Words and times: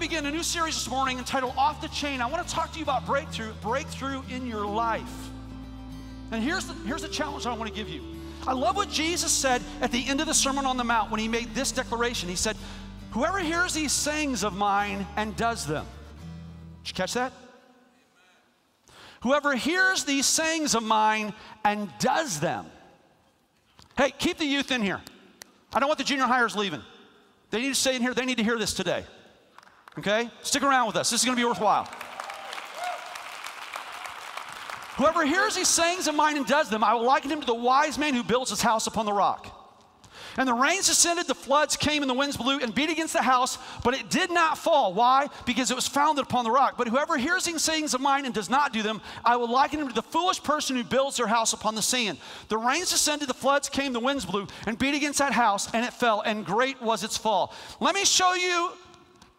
to 0.00 0.08
begin 0.08 0.24
a 0.24 0.30
new 0.30 0.42
series 0.42 0.74
this 0.74 0.88
morning 0.88 1.18
entitled 1.18 1.52
Off 1.58 1.82
the 1.82 1.88
Chain. 1.88 2.22
I 2.22 2.26
want 2.26 2.46
to 2.46 2.54
talk 2.54 2.72
to 2.72 2.78
you 2.78 2.84
about 2.84 3.04
breakthrough, 3.04 3.52
breakthrough 3.60 4.22
in 4.30 4.46
your 4.46 4.64
life. 4.64 5.28
And 6.30 6.42
here's 6.42 6.64
the, 6.64 6.72
here's 6.86 7.02
the 7.02 7.08
challenge 7.08 7.44
I 7.44 7.52
want 7.52 7.68
to 7.68 7.76
give 7.76 7.88
you. 7.88 8.02
I 8.46 8.54
love 8.54 8.76
what 8.76 8.88
Jesus 8.88 9.30
said 9.30 9.60
at 9.82 9.92
the 9.92 10.06
end 10.06 10.20
of 10.20 10.26
the 10.26 10.32
Sermon 10.32 10.64
on 10.64 10.78
the 10.78 10.84
Mount 10.84 11.10
when 11.10 11.20
he 11.20 11.28
made 11.28 11.54
this 11.54 11.70
declaration. 11.70 12.30
He 12.30 12.36
said, 12.36 12.56
Whoever 13.10 13.40
hears 13.40 13.74
these 13.74 13.92
sayings 13.92 14.42
of 14.42 14.56
mine 14.56 15.06
and 15.16 15.36
does 15.36 15.66
them. 15.66 15.84
Did 16.82 16.90
you 16.90 16.94
catch 16.94 17.12
that? 17.14 17.32
Whoever 19.22 19.54
hears 19.54 20.04
these 20.04 20.24
sayings 20.24 20.74
of 20.74 20.82
mine 20.82 21.34
and 21.62 21.90
does 21.98 22.40
them. 22.40 22.64
Hey, 23.98 24.12
keep 24.12 24.38
the 24.38 24.46
youth 24.46 24.70
in 24.70 24.80
here. 24.80 25.00
I 25.74 25.80
don't 25.80 25.88
want 25.88 25.98
the 25.98 26.04
junior 26.04 26.24
highers 26.24 26.56
leaving. 26.56 26.80
They 27.50 27.60
need 27.60 27.68
to 27.68 27.74
stay 27.74 27.96
in 27.96 28.02
here. 28.02 28.14
They 28.14 28.24
need 28.24 28.38
to 28.38 28.44
hear 28.44 28.58
this 28.58 28.72
today. 28.72 29.04
Okay? 29.98 30.30
Stick 30.42 30.62
around 30.62 30.86
with 30.86 30.96
us. 30.96 31.10
This 31.10 31.20
is 31.20 31.24
going 31.24 31.36
to 31.36 31.40
be 31.40 31.46
worthwhile. 31.46 31.88
Whoever 34.96 35.24
hears 35.24 35.54
these 35.54 35.68
sayings 35.68 36.08
of 36.08 36.14
mine 36.14 36.36
and 36.36 36.46
does 36.46 36.68
them, 36.68 36.84
I 36.84 36.94
will 36.94 37.04
liken 37.04 37.30
him 37.30 37.40
to 37.40 37.46
the 37.46 37.54
wise 37.54 37.98
man 37.98 38.14
who 38.14 38.22
builds 38.22 38.50
his 38.50 38.60
house 38.60 38.86
upon 38.86 39.06
the 39.06 39.12
rock. 39.12 39.56
And 40.36 40.46
the 40.46 40.54
rains 40.54 40.86
descended, 40.86 41.26
the 41.26 41.34
floods 41.34 41.76
came, 41.76 42.02
and 42.02 42.10
the 42.10 42.14
winds 42.14 42.36
blew 42.36 42.60
and 42.60 42.74
beat 42.74 42.90
against 42.90 43.14
the 43.14 43.22
house, 43.22 43.58
but 43.82 43.94
it 43.94 44.10
did 44.10 44.30
not 44.30 44.58
fall. 44.58 44.94
Why? 44.94 45.28
Because 45.44 45.70
it 45.70 45.74
was 45.74 45.88
founded 45.88 46.24
upon 46.24 46.44
the 46.44 46.50
rock. 46.50 46.76
But 46.76 46.88
whoever 46.88 47.16
hears 47.16 47.44
these 47.44 47.62
sayings 47.62 47.94
of 47.94 48.00
mine 48.00 48.26
and 48.26 48.34
does 48.34 48.48
not 48.48 48.72
do 48.72 48.82
them, 48.82 49.00
I 49.24 49.36
will 49.36 49.50
liken 49.50 49.80
him 49.80 49.88
to 49.88 49.94
the 49.94 50.02
foolish 50.02 50.42
person 50.42 50.76
who 50.76 50.84
builds 50.84 51.16
their 51.16 51.26
house 51.26 51.52
upon 51.52 51.74
the 51.74 51.82
sand. 51.82 52.18
The 52.48 52.58
rains 52.58 52.90
descended, 52.90 53.28
the 53.28 53.34
floods 53.34 53.68
came, 53.68 53.92
the 53.92 54.00
winds 54.00 54.24
blew 54.24 54.46
and 54.66 54.78
beat 54.78 54.94
against 54.94 55.18
that 55.18 55.32
house, 55.32 55.72
and 55.74 55.84
it 55.84 55.92
fell, 55.92 56.20
and 56.20 56.44
great 56.44 56.80
was 56.80 57.02
its 57.02 57.16
fall. 57.16 57.52
Let 57.80 57.94
me 57.94 58.04
show 58.04 58.34
you 58.34 58.72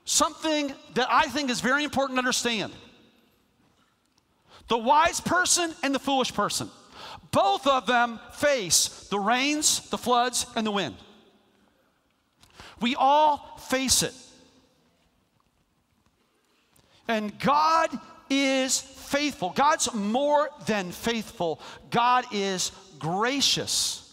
something 0.06 0.74
that 0.94 1.08
I 1.10 1.28
think 1.28 1.50
is 1.50 1.62
very 1.62 1.84
important 1.84 2.18
to 2.18 2.20
understand 2.20 2.74
the 4.68 4.78
wise 4.78 5.20
person 5.20 5.74
and 5.84 5.94
the 5.94 6.00
foolish 6.00 6.34
person. 6.34 6.70
Both 7.32 7.68
of 7.68 7.88
them 7.88 8.20
face 8.34 9.08
the 9.10 9.20
rains, 9.20 9.90
the 9.90 9.98
floods, 9.98 10.46
and 10.56 10.66
the 10.66 10.72
wind. 10.72 10.96
We 12.80 12.96
all 12.96 13.58
face 13.70 14.02
it. 14.02 14.14
And 17.08 17.38
God 17.40 17.90
is 18.30 18.80
faithful. 18.80 19.50
God's 19.50 19.94
more 19.94 20.50
than 20.66 20.92
faithful. 20.92 21.60
God 21.90 22.26
is 22.32 22.72
gracious. 22.98 24.08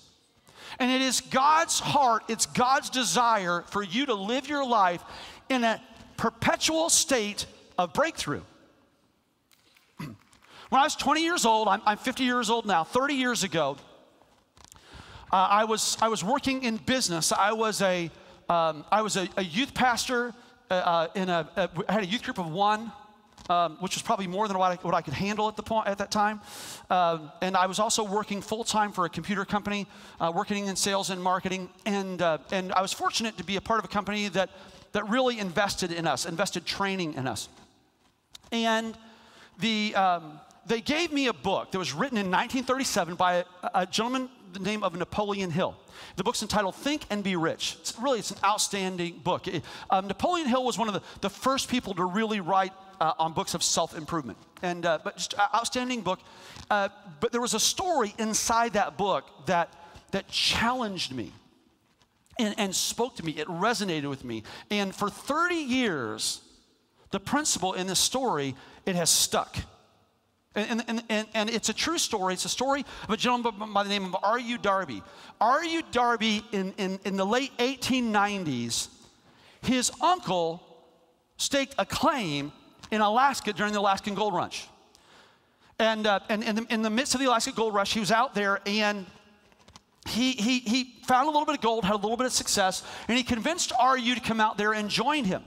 And 0.80 0.90
it 0.90 1.02
is 1.02 1.20
God's 1.20 1.80
heart, 1.80 2.24
it's 2.28 2.46
God's 2.46 2.90
desire 2.90 3.62
for 3.68 3.82
you 3.82 4.06
to 4.06 4.14
live 4.14 4.48
your 4.48 4.66
life 4.66 5.02
in 5.48 5.64
a 5.64 5.80
perpetual 6.16 6.90
state 6.90 7.46
of 7.76 7.92
breakthrough. 7.92 8.42
When 10.70 10.80
I 10.80 10.84
was 10.84 10.96
20 10.96 11.22
years 11.22 11.46
old, 11.46 11.68
I'm, 11.68 11.80
I'm 11.86 11.96
50 11.96 12.24
years 12.24 12.50
old 12.50 12.66
now, 12.66 12.84
30 12.84 13.14
years 13.14 13.42
ago, 13.42 13.78
uh, 15.32 15.36
I, 15.36 15.64
was, 15.64 15.96
I 16.00 16.08
was 16.08 16.24
working 16.24 16.62
in 16.62 16.76
business. 16.76 17.32
I 17.32 17.52
was 17.52 17.82
a, 17.82 18.10
um, 18.48 18.84
I 18.90 19.02
was 19.02 19.16
a, 19.16 19.28
a 19.36 19.44
youth 19.44 19.74
pastor 19.74 20.34
uh, 20.70 20.74
uh 20.74 21.08
in 21.14 21.28
a, 21.28 21.48
a, 21.56 21.70
I 21.88 21.92
had 21.92 22.02
a 22.02 22.06
youth 22.06 22.22
group 22.22 22.38
of 22.38 22.50
one, 22.50 22.92
um, 23.50 23.76
which 23.80 23.94
was 23.94 24.02
probably 24.02 24.26
more 24.26 24.48
than 24.48 24.58
what 24.58 24.72
I, 24.72 24.74
what 24.76 24.94
I 24.94 25.02
could 25.02 25.14
handle 25.14 25.48
at, 25.48 25.56
the 25.56 25.62
point, 25.62 25.86
at 25.86 25.98
that 25.98 26.10
time. 26.10 26.40
Um, 26.90 27.30
and 27.40 27.56
I 27.56 27.66
was 27.66 27.78
also 27.78 28.04
working 28.04 28.40
full 28.40 28.64
time 28.64 28.92
for 28.92 29.04
a 29.04 29.08
computer 29.08 29.44
company, 29.44 29.86
uh, 30.20 30.32
working 30.34 30.66
in 30.66 30.76
sales 30.76 31.10
and 31.10 31.22
marketing. 31.22 31.68
And, 31.86 32.20
uh, 32.20 32.38
and 32.50 32.72
I 32.72 32.82
was 32.82 32.92
fortunate 32.92 33.36
to 33.38 33.44
be 33.44 33.56
a 33.56 33.60
part 33.60 33.78
of 33.78 33.84
a 33.84 33.88
company 33.88 34.28
that, 34.28 34.50
that 34.98 35.08
really 35.08 35.38
invested 35.38 35.92
in 35.92 36.08
us, 36.08 36.26
invested 36.26 36.66
training 36.66 37.14
in 37.14 37.28
us. 37.28 37.48
And 38.50 38.98
the, 39.60 39.94
um, 39.94 40.40
they 40.66 40.80
gave 40.80 41.12
me 41.12 41.28
a 41.28 41.32
book 41.32 41.70
that 41.70 41.78
was 41.78 41.92
written 41.92 42.18
in 42.18 42.26
1937 42.26 43.14
by 43.14 43.34
a, 43.34 43.44
a 43.74 43.86
gentleman 43.86 44.28
the 44.52 44.58
name 44.58 44.82
of 44.82 44.96
Napoleon 44.96 45.52
Hill. 45.52 45.76
The 46.16 46.24
book's 46.24 46.42
entitled 46.42 46.74
Think 46.74 47.02
and 47.10 47.22
Be 47.22 47.36
Rich. 47.36 47.76
It's 47.78 47.96
really, 48.00 48.18
it's 48.18 48.32
an 48.32 48.38
outstanding 48.42 49.20
book. 49.22 49.46
It, 49.46 49.62
um, 49.88 50.08
Napoleon 50.08 50.48
Hill 50.48 50.64
was 50.64 50.76
one 50.78 50.88
of 50.88 50.94
the, 50.94 51.02
the 51.20 51.30
first 51.30 51.68
people 51.68 51.94
to 51.94 52.04
really 52.04 52.40
write 52.40 52.72
uh, 53.00 53.12
on 53.20 53.34
books 53.34 53.54
of 53.54 53.62
self-improvement. 53.62 54.38
And, 54.62 54.84
uh, 54.84 54.98
but 55.04 55.16
just 55.16 55.34
outstanding 55.38 56.00
book. 56.00 56.18
Uh, 56.70 56.88
but 57.20 57.30
there 57.30 57.40
was 57.40 57.54
a 57.54 57.60
story 57.60 58.14
inside 58.18 58.72
that 58.72 58.96
book 58.96 59.26
that, 59.46 59.72
that 60.10 60.26
challenged 60.28 61.14
me 61.14 61.32
and, 62.38 62.54
and 62.58 62.74
spoke 62.74 63.16
to 63.16 63.24
me. 63.24 63.32
It 63.32 63.48
resonated 63.48 64.08
with 64.08 64.24
me. 64.24 64.42
And 64.70 64.94
for 64.94 65.10
30 65.10 65.54
years, 65.54 66.40
the 67.10 67.20
principle 67.20 67.72
in 67.72 67.86
this 67.86 67.98
story, 67.98 68.54
it 68.86 68.94
has 68.94 69.10
stuck. 69.10 69.56
And, 70.54 70.82
and, 70.88 71.02
and, 71.08 71.26
and, 71.34 71.50
it's 71.50 71.68
a 71.68 71.72
true 71.72 71.98
story. 71.98 72.34
It's 72.34 72.44
a 72.44 72.48
story 72.48 72.84
of 73.04 73.10
a 73.10 73.16
gentleman 73.16 73.72
by 73.72 73.82
the 73.82 73.88
name 73.88 74.06
of 74.06 74.16
R.U. 74.22 74.58
Darby. 74.58 75.02
R.U. 75.40 75.82
Darby, 75.92 76.42
in, 76.52 76.72
in, 76.78 76.98
in 77.04 77.16
the 77.16 77.26
late 77.26 77.56
1890s, 77.58 78.88
his 79.60 79.92
uncle 80.00 80.62
staked 81.36 81.74
a 81.78 81.86
claim 81.86 82.50
in 82.90 83.00
Alaska 83.00 83.52
during 83.52 83.72
the 83.72 83.78
Alaskan 83.78 84.14
Gold 84.14 84.34
Rush. 84.34 84.66
And, 85.78 86.06
uh, 86.06 86.20
and 86.28 86.42
in, 86.42 86.56
the, 86.56 86.66
in 86.70 86.82
the 86.82 86.90
midst 86.90 87.14
of 87.14 87.20
the 87.20 87.26
Alaska 87.26 87.52
Gold 87.52 87.74
Rush, 87.74 87.92
he 87.92 88.00
was 88.00 88.10
out 88.10 88.34
there 88.34 88.60
and 88.66 89.06
he, 90.08 90.32
he, 90.32 90.58
he 90.60 90.94
found 91.06 91.28
a 91.28 91.30
little 91.30 91.46
bit 91.46 91.56
of 91.56 91.60
gold, 91.60 91.84
had 91.84 91.94
a 91.94 91.96
little 91.96 92.16
bit 92.16 92.26
of 92.26 92.32
success, 92.32 92.82
and 93.08 93.16
he 93.16 93.22
convinced 93.22 93.72
R.U. 93.78 94.14
to 94.14 94.20
come 94.20 94.40
out 94.40 94.58
there 94.58 94.72
and 94.72 94.88
join 94.88 95.24
him. 95.24 95.42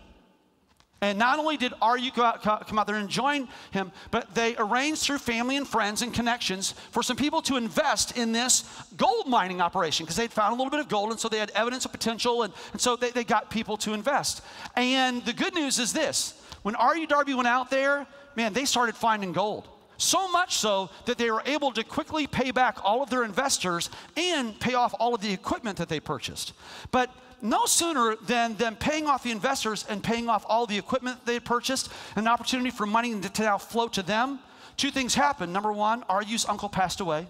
And 1.03 1.17
not 1.17 1.39
only 1.39 1.57
did 1.57 1.73
RU 1.81 2.11
go 2.11 2.21
out, 2.21 2.43
come 2.43 2.77
out 2.77 2.85
there 2.85 2.97
and 2.97 3.09
join 3.09 3.47
him, 3.71 3.91
but 4.11 4.35
they 4.35 4.55
arranged 4.57 5.01
through 5.01 5.17
family 5.17 5.57
and 5.57 5.67
friends 5.67 6.03
and 6.03 6.13
connections 6.13 6.73
for 6.91 7.01
some 7.01 7.17
people 7.17 7.41
to 7.43 7.57
invest 7.57 8.15
in 8.15 8.31
this 8.31 8.63
gold 8.97 9.27
mining 9.27 9.61
operation 9.61 10.05
because 10.05 10.15
they'd 10.15 10.31
found 10.31 10.53
a 10.53 10.55
little 10.55 10.69
bit 10.69 10.79
of 10.79 10.87
gold 10.87 11.09
and 11.09 11.19
so 11.19 11.27
they 11.27 11.39
had 11.39 11.49
evidence 11.55 11.85
of 11.85 11.91
potential 11.91 12.43
and, 12.43 12.53
and 12.71 12.79
so 12.79 12.95
they, 12.95 13.09
they 13.09 13.23
got 13.23 13.49
people 13.49 13.77
to 13.77 13.95
invest. 13.95 14.43
And 14.75 15.25
the 15.25 15.33
good 15.33 15.55
news 15.55 15.79
is 15.79 15.91
this 15.91 16.39
when 16.61 16.75
RU 16.75 17.07
Darby 17.07 17.33
went 17.33 17.47
out 17.47 17.71
there, 17.71 18.05
man, 18.35 18.53
they 18.53 18.65
started 18.65 18.95
finding 18.95 19.31
gold. 19.31 19.67
So 20.01 20.27
much 20.27 20.57
so 20.57 20.89
that 21.05 21.19
they 21.19 21.29
were 21.29 21.43
able 21.45 21.71
to 21.73 21.83
quickly 21.83 22.25
pay 22.25 22.49
back 22.49 22.83
all 22.83 23.03
of 23.03 23.11
their 23.11 23.23
investors 23.23 23.91
and 24.17 24.59
pay 24.59 24.73
off 24.73 24.95
all 24.99 25.13
of 25.13 25.21
the 25.21 25.31
equipment 25.31 25.77
that 25.77 25.89
they 25.89 25.99
purchased. 25.99 26.53
But 26.89 27.11
no 27.39 27.67
sooner 27.67 28.15
than 28.15 28.55
them 28.55 28.75
paying 28.75 29.05
off 29.05 29.21
the 29.21 29.29
investors 29.29 29.85
and 29.87 30.03
paying 30.03 30.27
off 30.27 30.43
all 30.49 30.65
the 30.65 30.75
equipment 30.75 31.23
they 31.27 31.39
purchased, 31.39 31.91
an 32.15 32.27
opportunity 32.27 32.71
for 32.71 32.87
money 32.87 33.19
to 33.19 33.43
now 33.43 33.59
flow 33.59 33.87
to 33.89 34.01
them, 34.01 34.39
two 34.75 34.89
things 34.89 35.13
happened. 35.13 35.53
Number 35.53 35.71
one, 35.71 36.03
R.U.'s 36.09 36.47
uncle 36.49 36.67
passed 36.67 36.99
away. 36.99 37.27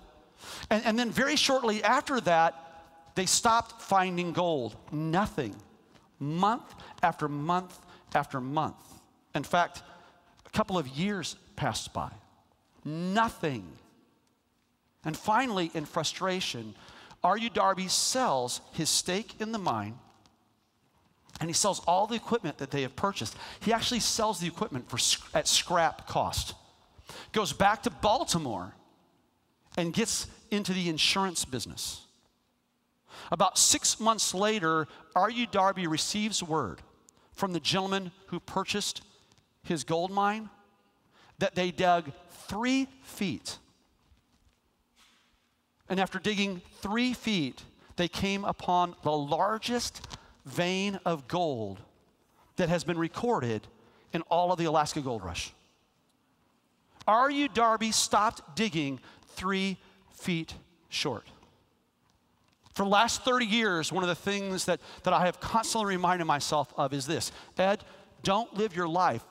And, 0.70 0.82
and 0.86 0.98
then 0.98 1.12
very 1.12 1.36
shortly 1.36 1.84
after 1.84 2.22
that, 2.22 2.56
they 3.16 3.26
stopped 3.26 3.82
finding 3.82 4.32
gold. 4.32 4.78
Nothing. 4.94 5.58
Month 6.20 6.74
after 7.03 7.28
month 7.28 7.78
after 8.16 8.40
month. 8.40 8.78
In 9.36 9.44
fact, 9.44 9.84
a 10.46 10.50
couple 10.52 10.78
of 10.78 10.88
years 10.88 11.36
passed 11.58 11.92
by. 11.92 12.12
Nothing. 12.84 13.68
And 15.03 15.16
finally, 15.16 15.72
in 15.74 15.86
frustration, 15.86 16.75
R.U. 17.24 17.50
Darby 17.50 17.88
sells 17.88 18.62
his 18.74 18.90
stake 18.90 19.36
in 19.40 19.52
the 19.52 19.59
mine 19.59 19.97
and 21.40 21.50
he 21.50 21.53
sells 21.53 21.81
all 21.88 22.06
the 22.06 22.16
equipment 22.16 22.59
that 22.59 22.70
they 22.70 22.84
have 22.84 22.96
purchased. 22.96 23.36
He 23.62 23.74
actually 23.74 24.00
sells 24.00 24.40
the 24.40 24.47
equipment 24.47 24.88
for, 24.90 25.00
at 25.36 25.47
scrap 25.47 26.08
cost. 26.08 26.53
Goes 27.31 27.52
back 27.52 27.84
to 27.84 27.90
Baltimore 27.90 28.75
and 29.75 29.91
gets 29.91 30.28
into 30.52 30.72
the 30.72 30.88
insurance 30.88 31.44
business. 31.44 32.06
About 33.31 33.58
six 33.58 34.00
months 34.00 34.36
later, 34.36 34.88
R.U. 35.16 35.47
Darby 35.47 35.88
receives 35.88 36.44
word 36.44 36.82
from 37.34 37.53
the 37.53 37.59
gentleman 37.59 38.11
who 38.28 38.40
purchased 38.40 39.02
his 39.64 39.84
gold 39.84 40.11
mine 40.11 40.50
that 41.41 41.53
they 41.53 41.70
dug 41.70 42.11
three 42.47 42.88
feet 43.03 43.59
and 45.91 45.99
after 45.99 46.20
digging 46.20 46.61
three 46.79 47.11
feet, 47.11 47.61
they 47.97 48.08
came 48.08 48.46
upon 48.46 48.96
the 49.03 49.11
largest 49.11 50.02
vein 50.46 50.97
of 51.05 51.28
gold 51.28 51.82
that 52.55 52.70
has 52.70 52.85
been 52.85 52.97
recorded 52.97 53.67
in 54.14 54.22
all 54.23 54.53
of 54.53 54.58
the 54.58 54.64
Alaska 54.64 55.02
Gold 55.02 55.22
Rush. 55.22 55.52
R.U. 57.05 57.49
Darby 57.49 57.91
stopped 57.91 58.55
digging 58.55 59.02
three 59.28 59.78
feet 60.14 60.53
short. 60.88 61.28
For 62.73 62.84
the 62.84 62.90
last 62.90 63.26
30 63.26 63.46
years, 63.46 63.91
one 63.91 64.02
of 64.02 64.08
the 64.08 64.16
things 64.16 64.64
that, 64.66 64.79
that 65.03 65.14
I 65.14 65.26
have 65.26 65.41
constantly 65.41 65.93
reminded 65.93 66.23
myself 66.23 66.73
of 66.78 66.93
is 66.93 67.05
this 67.05 67.34
Ed, 67.58 67.84
don't 68.23 68.53
live 68.55 68.73
your 68.73 68.88
life 68.88 69.26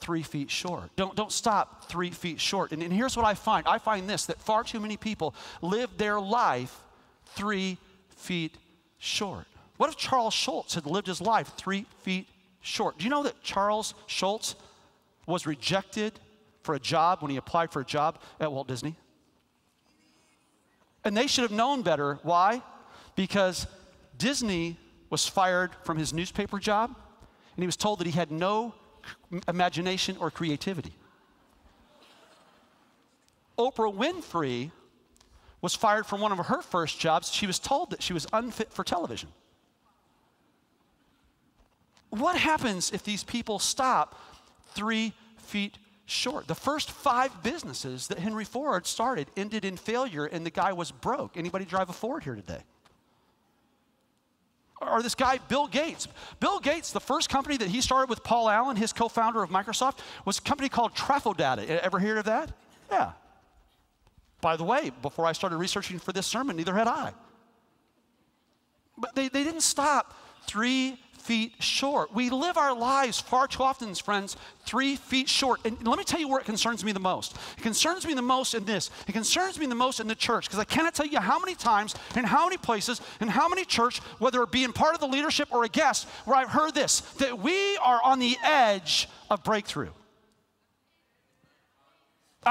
three 0.00 0.22
feet 0.22 0.50
short. 0.50 0.90
Don't, 0.96 1.14
don't 1.14 1.32
stop 1.32 1.84
three 1.88 2.10
feet 2.10 2.40
short. 2.40 2.72
And, 2.72 2.82
and 2.82 2.92
here's 2.92 3.16
what 3.16 3.26
I 3.26 3.34
find 3.34 3.66
I 3.66 3.78
find 3.78 4.08
this 4.08 4.26
that 4.26 4.40
far 4.40 4.64
too 4.64 4.80
many 4.80 4.96
people 4.96 5.34
live 5.62 5.90
their 5.96 6.20
life 6.20 6.76
three 7.34 7.78
feet 8.16 8.56
short. 8.98 9.46
What 9.76 9.90
if 9.90 9.96
Charles 9.96 10.34
Schulz 10.34 10.74
had 10.74 10.86
lived 10.86 11.06
his 11.06 11.20
life 11.20 11.52
three 11.56 11.86
feet 12.02 12.26
short. 12.60 12.98
Do 12.98 13.04
you 13.04 13.10
know 13.10 13.22
that 13.22 13.42
Charles 13.42 13.94
Schulz 14.06 14.54
was 15.26 15.46
rejected 15.46 16.18
for 16.62 16.74
a 16.74 16.78
job 16.78 17.22
when 17.22 17.30
he 17.30 17.36
applied 17.36 17.72
for 17.72 17.80
a 17.80 17.84
job 17.84 18.18
at 18.40 18.52
Walt 18.52 18.68
Disney? 18.68 18.96
And 21.04 21.16
they 21.16 21.26
should 21.26 21.42
have 21.42 21.52
known 21.52 21.82
better. 21.82 22.18
Why? 22.22 22.62
Because 23.14 23.66
Disney 24.16 24.76
was 25.10 25.26
fired 25.26 25.70
from 25.84 25.96
his 25.96 26.12
newspaper 26.12 26.58
job, 26.58 26.94
and 27.56 27.62
he 27.62 27.66
was 27.66 27.76
told 27.76 28.00
that 28.00 28.06
he 28.06 28.12
had 28.12 28.30
no 28.30 28.74
imagination 29.46 30.16
or 30.18 30.30
creativity. 30.30 30.92
Oprah 33.58 33.94
Winfrey 33.94 34.70
was 35.60 35.74
fired 35.74 36.06
from 36.06 36.20
one 36.20 36.32
of 36.32 36.38
her 36.38 36.62
first 36.62 37.00
jobs. 37.00 37.32
She 37.32 37.46
was 37.46 37.58
told 37.58 37.90
that 37.90 38.02
she 38.02 38.12
was 38.12 38.26
unfit 38.32 38.72
for 38.72 38.84
television. 38.84 39.30
What 42.10 42.36
happens 42.36 42.92
if 42.92 43.02
these 43.02 43.24
people 43.24 43.58
stop 43.58 44.18
three 44.74 45.12
feet 45.38 45.76
short? 46.06 46.46
The 46.46 46.54
first 46.54 46.90
five 46.90 47.42
businesses 47.42 48.06
that 48.06 48.18
Henry 48.18 48.44
Ford 48.44 48.86
started 48.86 49.28
ended 49.36 49.64
in 49.64 49.76
failure, 49.76 50.24
and 50.24 50.46
the 50.46 50.50
guy 50.50 50.72
was 50.72 50.90
broke. 50.90 51.36
Anybody 51.36 51.64
drive 51.64 51.90
a 51.90 51.92
Ford 51.92 52.22
here 52.22 52.36
today? 52.36 52.62
Or 54.80 55.02
this 55.02 55.14
guy, 55.14 55.38
Bill 55.48 55.66
Gates. 55.66 56.06
Bill 56.38 56.60
Gates, 56.60 56.92
the 56.92 57.00
first 57.00 57.28
company 57.28 57.56
that 57.56 57.68
he 57.68 57.80
started 57.80 58.08
with 58.08 58.22
Paul 58.22 58.48
Allen, 58.48 58.76
his 58.76 58.92
co 58.92 59.08
founder 59.08 59.42
of 59.42 59.50
Microsoft, 59.50 59.98
was 60.24 60.38
a 60.38 60.42
company 60.42 60.68
called 60.68 60.94
Traf-O-Data. 60.94 61.84
Ever 61.84 61.98
heard 61.98 62.18
of 62.18 62.24
that? 62.26 62.52
Yeah. 62.90 63.12
By 64.40 64.56
the 64.56 64.64
way, 64.64 64.92
before 65.02 65.26
I 65.26 65.32
started 65.32 65.56
researching 65.56 65.98
for 65.98 66.12
this 66.12 66.26
sermon, 66.26 66.56
neither 66.56 66.74
had 66.74 66.86
I. 66.86 67.12
But 68.96 69.14
they, 69.14 69.28
they 69.28 69.42
didn't 69.42 69.62
stop 69.62 70.14
three 70.46 70.98
feet 71.28 71.52
short. 71.62 72.14
We 72.14 72.30
live 72.30 72.56
our 72.56 72.74
lives 72.74 73.20
far 73.20 73.46
too 73.46 73.62
often, 73.62 73.94
friends, 73.94 74.34
three 74.64 74.96
feet 74.96 75.28
short. 75.28 75.60
And 75.66 75.76
let 75.86 75.98
me 75.98 76.04
tell 76.04 76.18
you 76.18 76.26
where 76.26 76.40
it 76.40 76.46
concerns 76.46 76.82
me 76.82 76.92
the 76.92 77.00
most. 77.00 77.36
It 77.58 77.60
concerns 77.60 78.06
me 78.06 78.14
the 78.14 78.22
most 78.22 78.54
in 78.54 78.64
this. 78.64 78.90
It 79.06 79.12
concerns 79.12 79.58
me 79.58 79.66
the 79.66 79.74
most 79.74 80.00
in 80.00 80.08
the 80.08 80.14
church 80.14 80.46
because 80.46 80.58
I 80.58 80.64
cannot 80.64 80.94
tell 80.94 81.04
you 81.04 81.20
how 81.20 81.38
many 81.38 81.54
times 81.54 81.94
and 82.14 82.24
how 82.24 82.46
many 82.46 82.56
places 82.56 83.02
and 83.20 83.28
how 83.28 83.46
many 83.46 83.66
church, 83.66 83.98
whether 84.18 84.42
it 84.42 84.50
be 84.50 84.64
in 84.64 84.72
part 84.72 84.94
of 84.94 85.00
the 85.00 85.06
leadership 85.06 85.48
or 85.52 85.64
a 85.64 85.68
guest, 85.68 86.08
where 86.24 86.38
I've 86.38 86.48
heard 86.48 86.72
this 86.72 87.02
that 87.18 87.38
we 87.38 87.76
are 87.76 88.00
on 88.02 88.20
the 88.20 88.38
edge 88.42 89.06
of 89.28 89.44
breakthrough. 89.44 89.90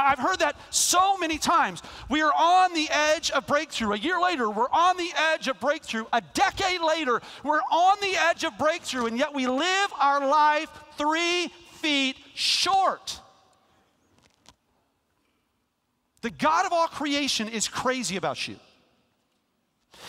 I've 0.05 0.19
heard 0.19 0.39
that 0.39 0.55
so 0.69 1.17
many 1.17 1.37
times. 1.37 1.81
We 2.09 2.21
are 2.21 2.31
on 2.31 2.73
the 2.73 2.87
edge 2.91 3.31
of 3.31 3.47
breakthrough. 3.47 3.93
A 3.93 3.97
year 3.97 4.21
later, 4.21 4.49
we're 4.49 4.69
on 4.71 4.97
the 4.97 5.11
edge 5.33 5.47
of 5.47 5.59
breakthrough. 5.59 6.05
A 6.13 6.21
decade 6.33 6.81
later, 6.81 7.21
we're 7.43 7.61
on 7.71 7.97
the 8.01 8.15
edge 8.15 8.43
of 8.43 8.57
breakthrough, 8.57 9.07
and 9.07 9.17
yet 9.17 9.33
we 9.33 9.47
live 9.47 9.91
our 9.99 10.27
life 10.27 10.69
three 10.97 11.47
feet 11.81 12.17
short. 12.33 13.19
The 16.21 16.29
God 16.31 16.65
of 16.65 16.73
all 16.73 16.87
creation 16.87 17.47
is 17.47 17.67
crazy 17.67 18.17
about 18.17 18.47
you. 18.47 18.55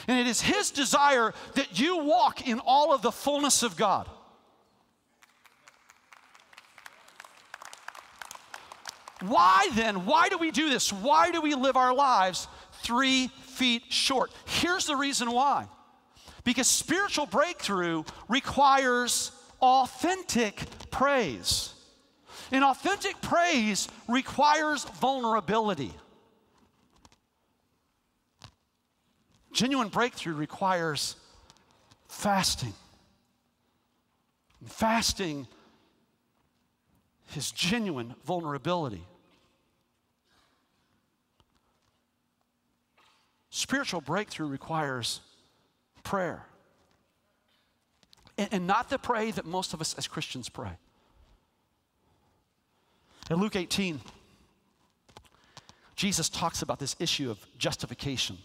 And 0.06 0.18
it 0.18 0.26
is 0.26 0.40
His 0.40 0.70
desire 0.70 1.34
that 1.54 1.78
you 1.78 2.04
walk 2.04 2.46
in 2.46 2.60
all 2.60 2.92
of 2.92 3.02
the 3.02 3.12
fullness 3.12 3.62
of 3.62 3.76
God. 3.76 4.08
Why 9.20 9.68
then? 9.74 10.06
Why 10.06 10.28
do 10.28 10.38
we 10.38 10.50
do 10.50 10.70
this? 10.70 10.92
Why 10.92 11.30
do 11.30 11.40
we 11.40 11.54
live 11.54 11.76
our 11.76 11.94
lives 11.94 12.46
three 12.82 13.28
feet 13.28 13.84
short? 13.88 14.30
Here's 14.46 14.86
the 14.86 14.96
reason 14.96 15.30
why 15.32 15.68
because 16.44 16.66
spiritual 16.66 17.26
breakthrough 17.26 18.04
requires 18.28 19.32
authentic 19.60 20.62
praise. 20.90 21.74
And 22.50 22.64
authentic 22.64 23.20
praise 23.20 23.88
requires 24.08 24.84
vulnerability. 24.84 25.92
Genuine 29.52 29.88
breakthrough 29.88 30.34
requires 30.34 31.16
fasting. 32.08 32.72
And 34.60 34.70
Fasting 34.70 35.46
is 37.36 37.50
genuine 37.50 38.14
vulnerability. 38.24 39.04
Spiritual 43.58 44.00
breakthrough 44.00 44.46
requires 44.46 45.18
prayer. 46.04 46.46
And, 48.38 48.48
and, 48.52 48.66
not 48.68 48.88
the 48.88 49.00
pray 49.00 49.32
that 49.32 49.44
most 49.44 49.74
of 49.74 49.80
us 49.80 49.94
as 49.94 50.06
Christians 50.06 50.48
pray. 50.48 50.70
In 53.28 53.38
Luke 53.38 53.56
18, 53.56 54.00
Jesus 55.96 56.28
talks 56.28 56.62
about 56.62 56.78
this 56.78 56.94
issue 57.00 57.32
of 57.32 57.44
justification. 57.58 58.38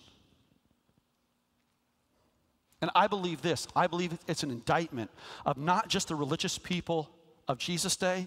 And 2.82 2.90
I 2.96 3.06
believe 3.06 3.44
this 3.44 3.68
I 3.76 3.86
believe 3.86 4.18
it's 4.28 4.42
an 4.42 4.50
indictment 4.50 5.12
of 5.46 5.58
not 5.58 5.90
just 5.90 6.08
the 6.08 6.16
religious 6.16 6.58
people 6.58 7.08
of 7.48 7.60
Jesus' 7.60 7.96
day, 7.96 8.26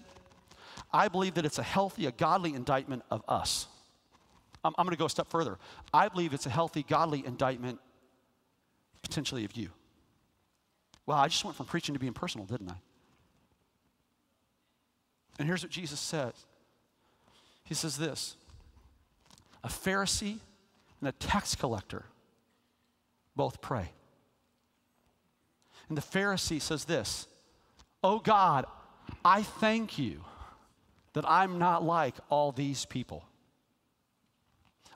I 0.93 1.09
believe 1.09 1.33
that 1.33 1.45
it's 1.45 1.59
a 1.59 1.63
healthy, 1.63 2.05
a 2.05 2.13
godly 2.13 2.53
indictment 2.53 3.03
of 3.11 3.25
us. 3.27 3.67
I'm, 4.63 4.73
I'm 4.77 4.85
going 4.85 4.95
to 4.95 4.99
go 4.99 5.05
a 5.05 5.09
step 5.09 5.27
further. 5.27 5.57
I 5.93 6.09
believe 6.09 6.33
it's 6.33 6.45
a 6.45 6.49
healthy, 6.49 6.83
godly 6.83 7.25
indictment 7.25 7.79
potentially 9.01 9.45
of 9.45 9.55
you. 9.55 9.69
Well, 11.05 11.17
I 11.17 11.27
just 11.27 11.43
went 11.45 11.55
from 11.55 11.65
preaching 11.65 11.93
to 11.93 11.99
being 11.99 12.13
personal, 12.13 12.45
didn't 12.45 12.69
I? 12.69 12.75
And 15.39 15.47
here's 15.47 15.63
what 15.63 15.71
Jesus 15.71 15.99
says 15.99 16.33
He 17.63 17.73
says 17.73 17.97
this 17.97 18.35
a 19.63 19.69
Pharisee 19.69 20.39
and 20.99 21.09
a 21.09 21.11
tax 21.13 21.55
collector 21.55 22.05
both 23.35 23.61
pray. 23.61 23.91
And 25.89 25.97
the 25.97 26.01
Pharisee 26.01 26.61
says 26.61 26.85
this 26.85 27.27
Oh 28.03 28.19
God, 28.19 28.65
I 29.23 29.43
thank 29.43 29.97
you 29.97 30.23
that 31.13 31.25
I'm 31.27 31.57
not 31.59 31.83
like 31.83 32.15
all 32.29 32.51
these 32.51 32.85
people. 32.85 33.23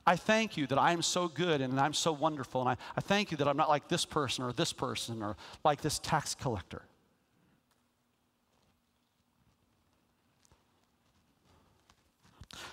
I 0.06 0.16
thank 0.16 0.56
you 0.56 0.66
that 0.66 0.78
I 0.78 0.92
am 0.92 1.02
so 1.02 1.28
good 1.28 1.60
and 1.60 1.78
I'm 1.78 1.94
so 1.94 2.12
wonderful. 2.12 2.60
And 2.60 2.70
I, 2.70 2.76
I 2.96 3.00
thank 3.00 3.30
you 3.30 3.36
that 3.36 3.46
I'm 3.46 3.56
not 3.56 3.68
like 3.68 3.88
this 3.88 4.04
person 4.04 4.44
or 4.44 4.52
this 4.52 4.72
person 4.72 5.22
or 5.22 5.36
like 5.64 5.80
this 5.80 5.98
tax 6.00 6.34
collector. 6.34 6.82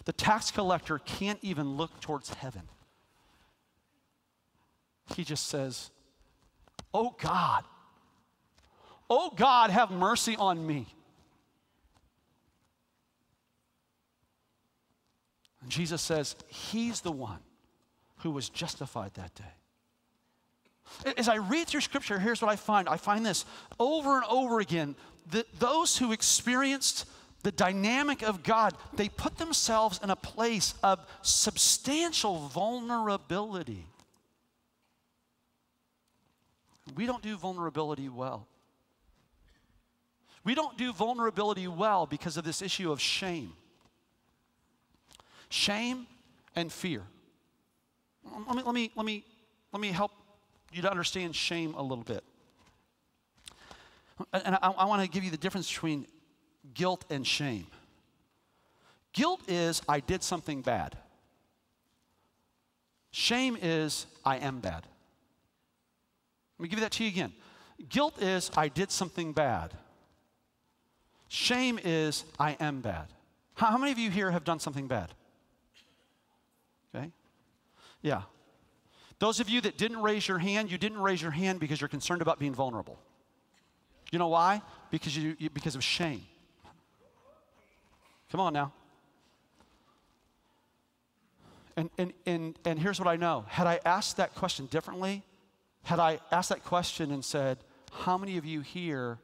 The 0.05 0.13
tax 0.13 0.49
collector 0.49 0.97
can't 0.99 1.39
even 1.41 1.77
look 1.77 1.99
towards 2.01 2.33
heaven. 2.33 2.63
He 5.15 5.23
just 5.23 5.47
says, 5.47 5.91
Oh 6.93 7.15
God, 7.19 7.63
oh 9.09 9.31
God, 9.35 9.69
have 9.69 9.91
mercy 9.91 10.35
on 10.35 10.65
me. 10.65 10.87
Jesus 15.69 16.01
says, 16.01 16.35
He's 16.47 17.01
the 17.01 17.11
one 17.11 17.39
who 18.17 18.31
was 18.31 18.49
justified 18.49 19.13
that 19.15 19.33
day. 19.35 21.13
As 21.17 21.29
I 21.29 21.35
read 21.35 21.67
through 21.67 21.81
Scripture, 21.81 22.19
here's 22.19 22.41
what 22.41 22.49
I 22.49 22.55
find 22.55 22.89
I 22.89 22.97
find 22.97 23.25
this 23.25 23.45
over 23.79 24.15
and 24.15 24.25
over 24.25 24.59
again 24.59 24.95
that 25.31 25.59
those 25.59 25.97
who 25.97 26.11
experienced 26.11 27.05
the 27.43 27.51
dynamic 27.51 28.21
of 28.21 28.43
God, 28.43 28.73
they 28.93 29.07
put 29.07 29.37
themselves 29.37 29.99
in 30.03 30.09
a 30.09 30.15
place 30.15 30.73
of 30.83 30.99
substantial 31.21 32.47
vulnerability. 32.47 33.85
We 36.95 37.05
don't 37.05 37.21
do 37.21 37.37
vulnerability 37.37 38.09
well. 38.09 38.47
We 40.43 40.55
don't 40.55 40.77
do 40.77 40.91
vulnerability 40.91 41.67
well 41.67 42.05
because 42.05 42.37
of 42.37 42.43
this 42.43 42.61
issue 42.61 42.91
of 42.91 42.99
shame. 42.99 43.53
Shame 45.49 46.07
and 46.55 46.71
fear. 46.71 47.03
Let 48.47 48.55
me, 48.55 48.63
let 48.63 48.75
me, 48.75 48.91
let 48.95 49.05
me, 49.05 49.23
let 49.73 49.81
me 49.81 49.89
help 49.89 50.11
you 50.71 50.81
to 50.81 50.91
understand 50.91 51.35
shame 51.35 51.73
a 51.75 51.81
little 51.81 52.03
bit. 52.03 52.23
And 54.33 54.55
I, 54.61 54.73
I 54.77 54.85
want 54.85 55.01
to 55.01 55.09
give 55.09 55.23
you 55.23 55.31
the 55.31 55.37
difference 55.37 55.71
between 55.71 56.05
guilt 56.73 57.05
and 57.09 57.25
shame. 57.25 57.67
Guilt 59.13 59.41
is 59.47 59.81
I 59.87 59.99
did 59.99 60.23
something 60.23 60.61
bad. 60.61 60.97
Shame 63.11 63.57
is 63.61 64.05
I 64.23 64.37
am 64.37 64.59
bad. 64.59 64.85
Let 66.57 66.63
me 66.63 66.69
give 66.69 66.79
you 66.79 66.85
that 66.85 66.91
to 66.93 67.03
you 67.03 67.09
again. 67.09 67.33
Guilt 67.87 68.21
is 68.21 68.51
I 68.55 68.67
did 68.67 68.91
something 68.91 69.33
bad. 69.33 69.73
Shame 71.27 71.79
is 71.83 72.25
I 72.37 72.51
am 72.59 72.81
bad. 72.81 73.07
How, 73.55 73.67
how 73.67 73.77
many 73.77 73.91
of 73.91 73.97
you 73.97 74.11
here 74.11 74.29
have 74.31 74.43
done 74.43 74.59
something 74.59 74.87
bad? 74.87 75.13
Yeah. 78.01 78.23
Those 79.19 79.39
of 79.39 79.49
you 79.49 79.61
that 79.61 79.77
didn't 79.77 80.01
raise 80.01 80.27
your 80.27 80.39
hand, 80.39 80.71
you 80.71 80.77
didn't 80.77 81.01
raise 81.01 81.21
your 81.21 81.31
hand 81.31 81.59
because 81.59 81.81
you're 81.81 81.89
concerned 81.89 82.21
about 82.21 82.39
being 82.39 82.53
vulnerable. 82.53 82.99
You 84.11 84.19
know 84.19 84.29
why? 84.29 84.61
Because, 84.91 85.15
you, 85.15 85.35
you, 85.37 85.49
because 85.49 85.75
of 85.75 85.83
shame. 85.83 86.21
Come 88.31 88.39
on 88.39 88.53
now. 88.53 88.71
And, 91.75 91.89
and, 91.97 92.13
and, 92.25 92.59
and 92.65 92.79
here's 92.79 92.99
what 92.99 93.07
I 93.07 93.15
know. 93.15 93.45
Had 93.47 93.67
I 93.67 93.79
asked 93.85 94.17
that 94.17 94.35
question 94.35 94.65
differently, 94.67 95.23
had 95.83 95.99
I 95.99 96.19
asked 96.31 96.49
that 96.49 96.63
question 96.63 97.11
and 97.11 97.23
said, 97.23 97.59
How 97.91 98.17
many 98.17 98.37
of 98.37 98.45
you 98.45 98.61
here, 98.61 99.19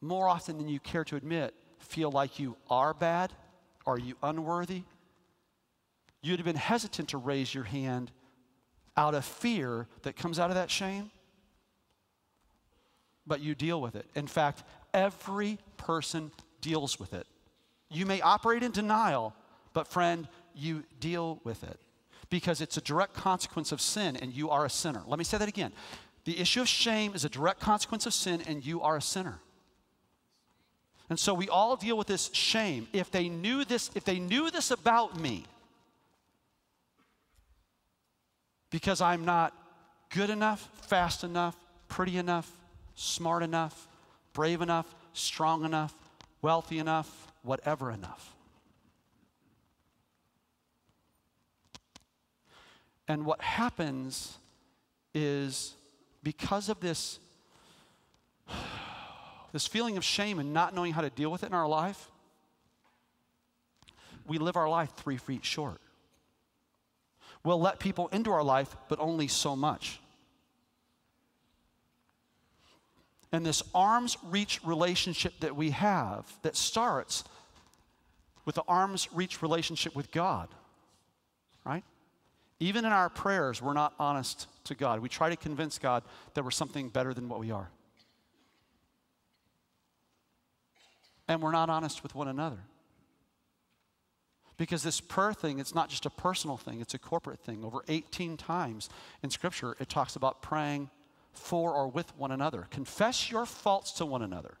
more 0.00 0.28
often 0.28 0.58
than 0.58 0.68
you 0.68 0.80
care 0.80 1.04
to 1.04 1.16
admit, 1.16 1.54
feel 1.78 2.10
like 2.10 2.38
you 2.38 2.56
are 2.70 2.94
bad? 2.94 3.32
Are 3.86 3.98
you 3.98 4.14
unworthy? 4.22 4.82
You'd 6.24 6.38
have 6.38 6.46
been 6.46 6.56
hesitant 6.56 7.10
to 7.10 7.18
raise 7.18 7.54
your 7.54 7.64
hand 7.64 8.10
out 8.96 9.14
of 9.14 9.26
fear 9.26 9.88
that 10.04 10.16
comes 10.16 10.38
out 10.38 10.48
of 10.48 10.56
that 10.56 10.70
shame, 10.70 11.10
but 13.26 13.40
you 13.40 13.54
deal 13.54 13.78
with 13.78 13.94
it. 13.94 14.06
In 14.14 14.26
fact, 14.26 14.62
every 14.94 15.58
person 15.76 16.30
deals 16.62 16.98
with 16.98 17.12
it. 17.12 17.26
You 17.90 18.06
may 18.06 18.22
operate 18.22 18.62
in 18.62 18.70
denial, 18.70 19.34
but 19.74 19.86
friend, 19.86 20.26
you 20.54 20.84
deal 20.98 21.40
with 21.44 21.62
it 21.62 21.78
because 22.30 22.62
it's 22.62 22.78
a 22.78 22.80
direct 22.80 23.12
consequence 23.12 23.70
of 23.70 23.82
sin 23.82 24.16
and 24.16 24.32
you 24.32 24.48
are 24.48 24.64
a 24.64 24.70
sinner. 24.70 25.02
Let 25.06 25.18
me 25.18 25.24
say 25.24 25.36
that 25.36 25.48
again. 25.48 25.72
The 26.24 26.40
issue 26.40 26.62
of 26.62 26.68
shame 26.68 27.14
is 27.14 27.26
a 27.26 27.28
direct 27.28 27.60
consequence 27.60 28.06
of 28.06 28.14
sin 28.14 28.40
and 28.46 28.64
you 28.64 28.80
are 28.80 28.96
a 28.96 29.02
sinner. 29.02 29.40
And 31.10 31.18
so 31.18 31.34
we 31.34 31.50
all 31.50 31.76
deal 31.76 31.98
with 31.98 32.06
this 32.06 32.30
shame. 32.32 32.88
If 32.94 33.10
they 33.10 33.28
knew 33.28 33.66
this, 33.66 33.90
if 33.94 34.04
they 34.04 34.18
knew 34.18 34.50
this 34.50 34.70
about 34.70 35.20
me, 35.20 35.44
because 38.74 39.00
I'm 39.00 39.24
not 39.24 39.54
good 40.10 40.30
enough, 40.30 40.68
fast 40.88 41.22
enough, 41.22 41.54
pretty 41.86 42.16
enough, 42.16 42.50
smart 42.96 43.44
enough, 43.44 43.86
brave 44.32 44.60
enough, 44.60 44.92
strong 45.12 45.64
enough, 45.64 45.94
wealthy 46.42 46.80
enough, 46.80 47.32
whatever 47.44 47.92
enough. 47.92 48.34
And 53.06 53.24
what 53.24 53.40
happens 53.40 54.38
is 55.14 55.74
because 56.24 56.68
of 56.68 56.80
this, 56.80 57.20
this 59.52 59.68
feeling 59.68 59.96
of 59.96 60.02
shame 60.02 60.40
and 60.40 60.52
not 60.52 60.74
knowing 60.74 60.94
how 60.94 61.02
to 61.02 61.10
deal 61.10 61.30
with 61.30 61.44
it 61.44 61.46
in 61.46 61.54
our 61.54 61.68
life, 61.68 62.10
we 64.26 64.38
live 64.38 64.56
our 64.56 64.68
life 64.68 64.90
three 64.96 65.16
feet 65.16 65.44
short. 65.44 65.80
We'll 67.44 67.60
let 67.60 67.78
people 67.78 68.08
into 68.08 68.30
our 68.30 68.42
life, 68.42 68.74
but 68.88 68.98
only 68.98 69.28
so 69.28 69.54
much. 69.54 70.00
And 73.30 73.44
this 73.44 73.62
arm's 73.74 74.16
reach 74.22 74.60
relationship 74.64 75.34
that 75.40 75.54
we 75.54 75.70
have 75.70 76.26
that 76.42 76.56
starts 76.56 77.24
with 78.44 78.54
the 78.54 78.62
arm's 78.66 79.08
reach 79.12 79.42
relationship 79.42 79.94
with 79.94 80.10
God, 80.10 80.48
right? 81.64 81.84
Even 82.60 82.84
in 82.84 82.92
our 82.92 83.10
prayers, 83.10 83.60
we're 83.60 83.72
not 83.72 83.92
honest 83.98 84.46
to 84.64 84.74
God. 84.74 85.00
We 85.00 85.08
try 85.08 85.28
to 85.28 85.36
convince 85.36 85.78
God 85.78 86.02
that 86.34 86.44
we're 86.44 86.50
something 86.50 86.88
better 86.88 87.12
than 87.12 87.28
what 87.28 87.40
we 87.40 87.50
are. 87.50 87.68
And 91.26 91.42
we're 91.42 91.52
not 91.52 91.68
honest 91.68 92.02
with 92.02 92.14
one 92.14 92.28
another. 92.28 92.58
Because 94.56 94.82
this 94.82 95.00
prayer 95.00 95.32
thing, 95.32 95.58
it's 95.58 95.74
not 95.74 95.88
just 95.88 96.06
a 96.06 96.10
personal 96.10 96.56
thing, 96.56 96.80
it's 96.80 96.94
a 96.94 96.98
corporate 96.98 97.40
thing. 97.40 97.64
Over 97.64 97.84
18 97.88 98.36
times 98.36 98.88
in 99.22 99.30
Scripture, 99.30 99.76
it 99.80 99.88
talks 99.88 100.14
about 100.16 100.42
praying 100.42 100.90
for 101.32 101.72
or 101.74 101.88
with 101.88 102.16
one 102.16 102.30
another. 102.30 102.68
Confess 102.70 103.30
your 103.30 103.46
faults 103.46 103.92
to 103.92 104.06
one 104.06 104.22
another. 104.22 104.54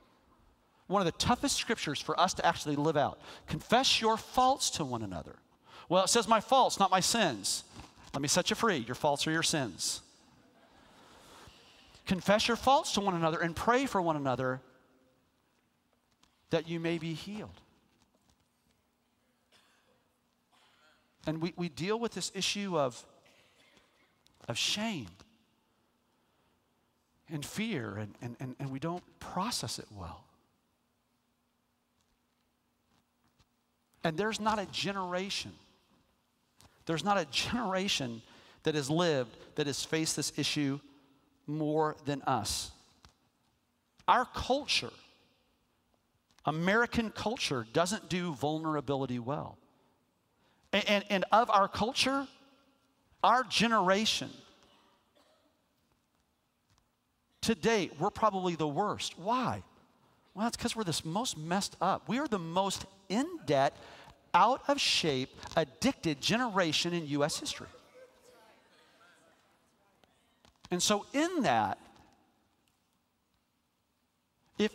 One 0.86 1.00
of 1.00 1.06
the 1.06 1.12
toughest 1.12 1.56
scriptures 1.56 2.00
for 2.00 2.18
us 2.20 2.34
to 2.34 2.44
actually 2.44 2.76
live 2.76 2.96
out. 2.96 3.18
Confess 3.46 4.00
your 4.00 4.16
faults 4.16 4.68
to 4.70 4.84
one 4.84 5.02
another. 5.02 5.36
Well, 5.88 6.04
it 6.04 6.08
says 6.08 6.28
my 6.28 6.40
faults, 6.40 6.78
not 6.78 6.90
my 6.90 7.00
sins. 7.00 7.64
Let 8.12 8.20
me 8.20 8.28
set 8.28 8.50
you 8.50 8.56
free. 8.56 8.78
Your 8.78 8.94
faults 8.94 9.26
are 9.26 9.30
your 9.30 9.42
sins. 9.42 10.02
Confess 12.06 12.48
your 12.48 12.56
faults 12.56 12.92
to 12.94 13.00
one 13.00 13.14
another 13.14 13.40
and 13.40 13.56
pray 13.56 13.86
for 13.86 14.02
one 14.02 14.16
another 14.16 14.60
that 16.50 16.68
you 16.68 16.78
may 16.78 16.98
be 16.98 17.14
healed. 17.14 17.60
And 21.26 21.40
we, 21.40 21.54
we 21.56 21.68
deal 21.68 21.98
with 21.98 22.12
this 22.12 22.30
issue 22.34 22.78
of, 22.78 23.02
of 24.48 24.58
shame 24.58 25.08
and 27.30 27.44
fear, 27.44 27.96
and, 27.96 28.14
and, 28.20 28.36
and, 28.40 28.56
and 28.58 28.70
we 28.70 28.78
don't 28.78 29.02
process 29.18 29.78
it 29.78 29.86
well. 29.96 30.24
And 34.02 34.18
there's 34.18 34.38
not 34.38 34.58
a 34.58 34.66
generation, 34.66 35.52
there's 36.86 37.04
not 37.04 37.16
a 37.16 37.24
generation 37.30 38.20
that 38.64 38.74
has 38.74 38.90
lived 38.90 39.36
that 39.56 39.66
has 39.66 39.82
faced 39.82 40.16
this 40.16 40.32
issue 40.36 40.80
more 41.46 41.96
than 42.04 42.22
us. 42.22 42.70
Our 44.06 44.26
culture, 44.26 44.92
American 46.44 47.10
culture, 47.10 47.66
doesn't 47.72 48.10
do 48.10 48.34
vulnerability 48.34 49.18
well. 49.18 49.56
And, 50.74 50.88
and, 50.88 51.04
and 51.08 51.24
of 51.30 51.50
our 51.50 51.68
culture, 51.68 52.26
our 53.22 53.44
generation, 53.44 54.28
to 57.42 57.54
date, 57.54 57.92
we're 58.00 58.10
probably 58.10 58.56
the 58.56 58.66
worst. 58.66 59.16
Why? 59.16 59.62
Well, 60.34 60.44
that's 60.44 60.56
because 60.56 60.74
we're 60.74 60.82
this 60.82 61.04
most 61.04 61.38
messed 61.38 61.76
up. 61.80 62.08
We 62.08 62.18
are 62.18 62.26
the 62.26 62.40
most 62.40 62.86
in 63.08 63.24
debt, 63.46 63.76
out 64.34 64.62
of 64.66 64.80
shape, 64.80 65.30
addicted 65.56 66.20
generation 66.20 66.92
in 66.92 67.06
U.S. 67.06 67.38
history. 67.38 67.68
And 70.72 70.82
so, 70.82 71.06
in 71.12 71.42
that, 71.42 71.78
if, 74.58 74.72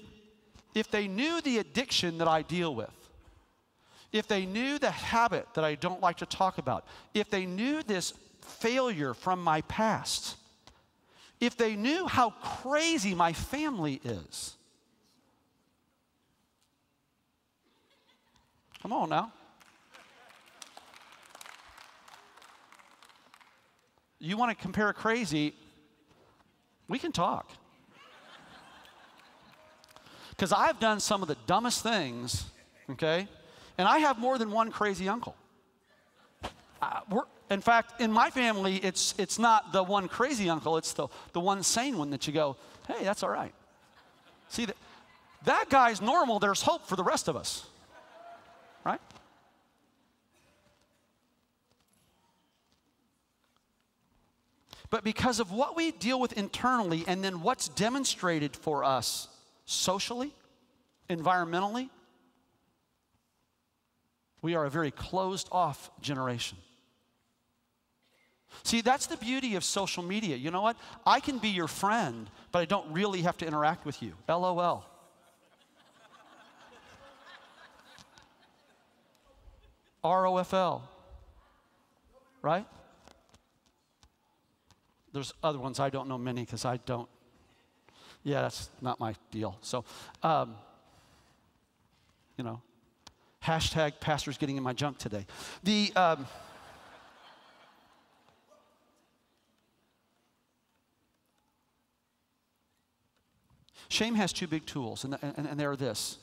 if 0.74 0.90
they 0.90 1.10
knew 1.10 1.42
the 1.42 1.58
addiction 1.58 2.20
that 2.20 2.28
I 2.30 2.42
deal 2.42 2.74
with, 2.74 2.99
if 4.12 4.28
they 4.28 4.46
knew 4.46 4.80
the 4.80 4.92
habit 4.92 5.48
that 5.54 5.64
I 5.64 5.76
don't 5.76 6.02
like 6.02 6.18
to 6.18 6.26
talk 6.26 6.58
about, 6.58 6.86
if 7.14 7.30
they 7.30 7.46
knew 7.46 7.84
this 7.84 8.14
failure 8.42 9.14
from 9.14 9.44
my 9.44 9.62
past, 9.62 10.36
if 11.40 11.56
they 11.56 11.76
knew 11.76 12.08
how 12.08 12.32
crazy 12.32 13.14
my 13.14 13.34
family 13.34 14.02
is. 14.04 14.56
Come 18.82 18.94
on 18.94 19.10
now. 19.10 19.32
You 24.20 24.36
want 24.36 24.58
to 24.58 24.62
compare 24.62 24.92
crazy? 24.92 25.54
We 26.88 27.00
can 27.00 27.12
talk. 27.12 27.50
Because 30.32 30.52
I've 30.52 30.80
done 30.80 31.00
some 31.00 31.22
of 31.22 31.28
the 31.28 31.38
dumbest 31.46 31.84
things, 31.84 32.46
okay? 32.90 33.28
And 33.80 33.88
I 33.88 34.00
have 34.00 34.20
more 34.20 34.38
than 34.38 34.52
one 34.52 34.72
crazy 34.72 35.08
uncle. 35.08 35.38
Uh, 36.82 37.00
in 37.50 37.62
fact, 37.62 38.02
in 38.02 38.12
my 38.12 38.30
family, 38.30 38.76
it's, 38.76 39.16
it's 39.18 39.40
not 39.40 39.72
the 39.72 39.82
one 39.82 40.10
crazy 40.10 40.50
uncle, 40.50 40.76
it's 40.76 40.92
the, 40.92 41.08
the 41.32 41.40
one 41.40 41.64
sane 41.64 41.98
one 41.98 42.10
that 42.10 42.28
you 42.28 42.34
go, 42.34 42.58
hey, 42.90 43.06
that's 43.06 43.24
all 43.24 43.30
right. 43.30 43.54
See, 44.50 44.66
that, 44.66 44.76
that 45.46 45.70
guy's 45.70 46.02
normal, 46.02 46.40
there's 46.40 46.62
hope 46.62 46.88
for 46.88 46.98
the 46.98 47.06
rest 47.06 47.30
of 47.30 47.38
us, 47.38 47.66
right? 48.84 49.00
But 54.90 55.06
because 55.06 55.40
of 55.40 55.54
what 55.54 55.78
we 55.78 55.92
deal 55.92 56.20
with 56.20 56.34
internally 56.34 57.06
and 57.08 57.24
then 57.24 57.42
what's 57.44 57.70
demonstrated 57.70 58.58
for 58.58 58.84
us 58.84 59.30
socially, 59.66 60.34
environmentally, 61.10 61.90
we 64.42 64.56
are 64.56 64.66
a 64.66 64.70
very 64.70 64.92
closed 64.92 65.48
off 65.52 65.92
generation. 66.02 66.58
See, 68.64 68.82
that's 68.82 69.06
the 69.06 69.18
beauty 69.18 69.56
of 69.56 69.64
social 69.64 70.04
media. 70.04 70.36
You 70.36 70.52
know 70.52 70.62
what? 70.62 70.78
I 71.06 71.20
can 71.20 71.38
be 71.38 71.50
your 71.50 71.68
friend, 71.68 72.30
but 72.52 72.60
I 72.60 72.66
don't 72.66 72.92
really 72.92 73.22
have 73.22 73.38
to 73.38 73.48
interact 73.48 73.86
with 73.86 74.02
you. 74.02 74.14
LOL. 74.28 74.86
ROFL. 80.04 80.82
Right? 82.42 82.66
There's 85.12 85.34
other 85.44 85.60
ones 85.60 85.80
I 85.80 85.90
don't 85.90 86.08
know 86.08 86.18
many 86.18 86.42
because 86.42 86.66
I 86.66 86.78
don't. 86.78 87.10
Yeah, 88.24 88.42
that's 88.42 88.70
not 88.82 89.00
my 89.00 89.16
deal. 89.32 89.58
So, 89.62 89.84
um, 90.24 90.56
you 92.38 92.44
know, 92.44 92.62
Hashtag 93.44 93.94
pastor's 94.00 94.38
getting 94.38 94.58
in 94.58 94.64
my 94.64 94.74
junk 94.74 94.98
today. 94.98 95.26
The. 95.64 95.92
Um, 95.96 96.28
Shame 103.92 104.14
has 104.14 104.32
two 104.32 104.46
big 104.46 104.68
tools, 104.68 105.04
and, 105.04 105.18
and, 105.22 105.48
and 105.48 105.60
they're 105.60 105.76
this 105.76 106.20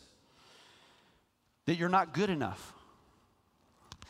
that 1.67 1.75
you're 1.75 1.89
not 1.89 2.15
good 2.15 2.31
enough. 2.31 2.73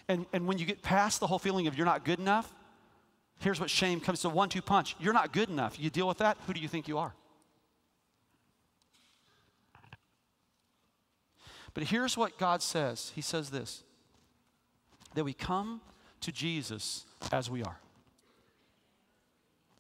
And, 0.09 0.27
and 0.35 0.47
when 0.47 0.59
you 0.59 0.67
get 0.67 0.83
past 0.83 1.21
the 1.21 1.27
whole 1.27 1.39
feeling 1.39 1.67
of 1.67 1.77
you're 1.77 1.87
not 1.87 2.05
good 2.05 2.19
enough, 2.21 2.53
here's 3.41 3.59
what 3.59 3.71
shame 3.71 3.99
comes 3.99 4.21
to 4.21 4.29
one 4.29 4.51
two 4.51 4.61
punch. 4.61 4.95
You're 5.01 5.15
not 5.15 5.33
good 5.33 5.49
enough. 5.49 5.81
You 5.81 5.89
deal 5.89 6.07
with 6.07 6.19
that, 6.19 6.37
who 6.47 6.53
do 6.53 6.61
you 6.61 6.69
think 6.69 6.87
you 6.87 6.99
are? 6.99 7.15
But 11.77 11.85
here's 11.85 12.17
what 12.17 12.39
God 12.39 12.63
says 12.63 13.13
He 13.15 13.21
says 13.21 13.51
this 13.51 13.83
that 15.15 15.25
we 15.25 15.35
come 15.35 15.83
to 16.23 16.33
Jesus 16.33 17.05
as 17.31 17.51
we 17.51 17.63
are. 17.63 17.79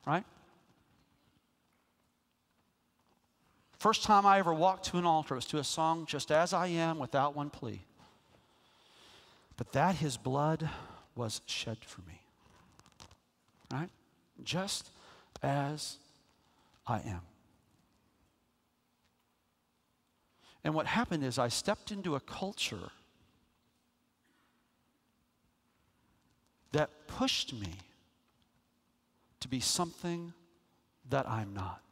Right? 0.06 0.24
First 3.78 4.04
time 4.04 4.26
I 4.26 4.38
ever 4.38 4.52
walked 4.52 4.84
to 4.86 4.98
an 4.98 5.06
altar 5.06 5.36
was 5.36 5.46
to 5.46 5.58
a 5.58 5.64
song, 5.64 6.04
Just 6.04 6.30
As 6.30 6.52
I 6.52 6.66
Am, 6.66 6.98
without 6.98 7.34
one 7.34 7.48
plea. 7.48 7.80
But 9.56 9.72
that 9.72 9.96
his 9.96 10.18
blood 10.18 10.68
was 11.14 11.40
shed 11.46 11.78
for 11.80 12.02
me. 12.02 12.20
Right? 13.72 13.90
Just 14.44 14.90
as 15.42 15.96
I 16.86 16.98
am. 17.00 17.22
And 20.66 20.74
what 20.74 20.86
happened 20.86 21.22
is 21.22 21.38
I 21.38 21.46
stepped 21.46 21.92
into 21.92 22.16
a 22.16 22.20
culture 22.20 22.90
that 26.72 26.90
pushed 27.06 27.52
me 27.52 27.72
to 29.38 29.46
be 29.46 29.60
something 29.60 30.32
that 31.08 31.30
I'm 31.30 31.54
not. 31.54 31.82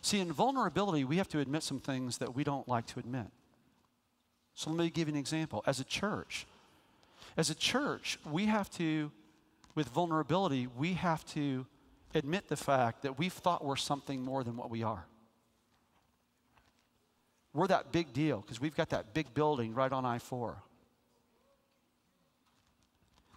See, 0.00 0.20
in 0.20 0.30
vulnerability, 0.30 1.02
we 1.02 1.16
have 1.16 1.28
to 1.30 1.40
admit 1.40 1.64
some 1.64 1.80
things 1.80 2.18
that 2.18 2.36
we 2.36 2.44
don't 2.44 2.68
like 2.68 2.86
to 2.86 3.00
admit. 3.00 3.26
So 4.54 4.70
let 4.70 4.78
me 4.78 4.90
give 4.90 5.08
you 5.08 5.14
an 5.14 5.18
example. 5.18 5.64
As 5.66 5.80
a 5.80 5.84
church, 5.84 6.46
as 7.36 7.50
a 7.50 7.54
church, 7.56 8.16
we 8.30 8.46
have 8.46 8.70
to, 8.76 9.10
with 9.74 9.88
vulnerability, 9.88 10.68
we 10.68 10.92
have 10.92 11.26
to 11.32 11.66
admit 12.14 12.48
the 12.48 12.56
fact 12.56 13.02
that 13.02 13.18
we've 13.18 13.32
thought 13.32 13.64
we're 13.64 13.76
something 13.76 14.22
more 14.22 14.44
than 14.44 14.56
what 14.56 14.70
we 14.70 14.82
are. 14.82 15.06
We're 17.52 17.66
that 17.68 17.92
big 17.92 18.12
deal 18.12 18.40
because 18.40 18.60
we've 18.60 18.74
got 18.74 18.90
that 18.90 19.14
big 19.14 19.32
building 19.34 19.74
right 19.74 19.92
on 19.92 20.04
I 20.04 20.18
4 20.18 20.56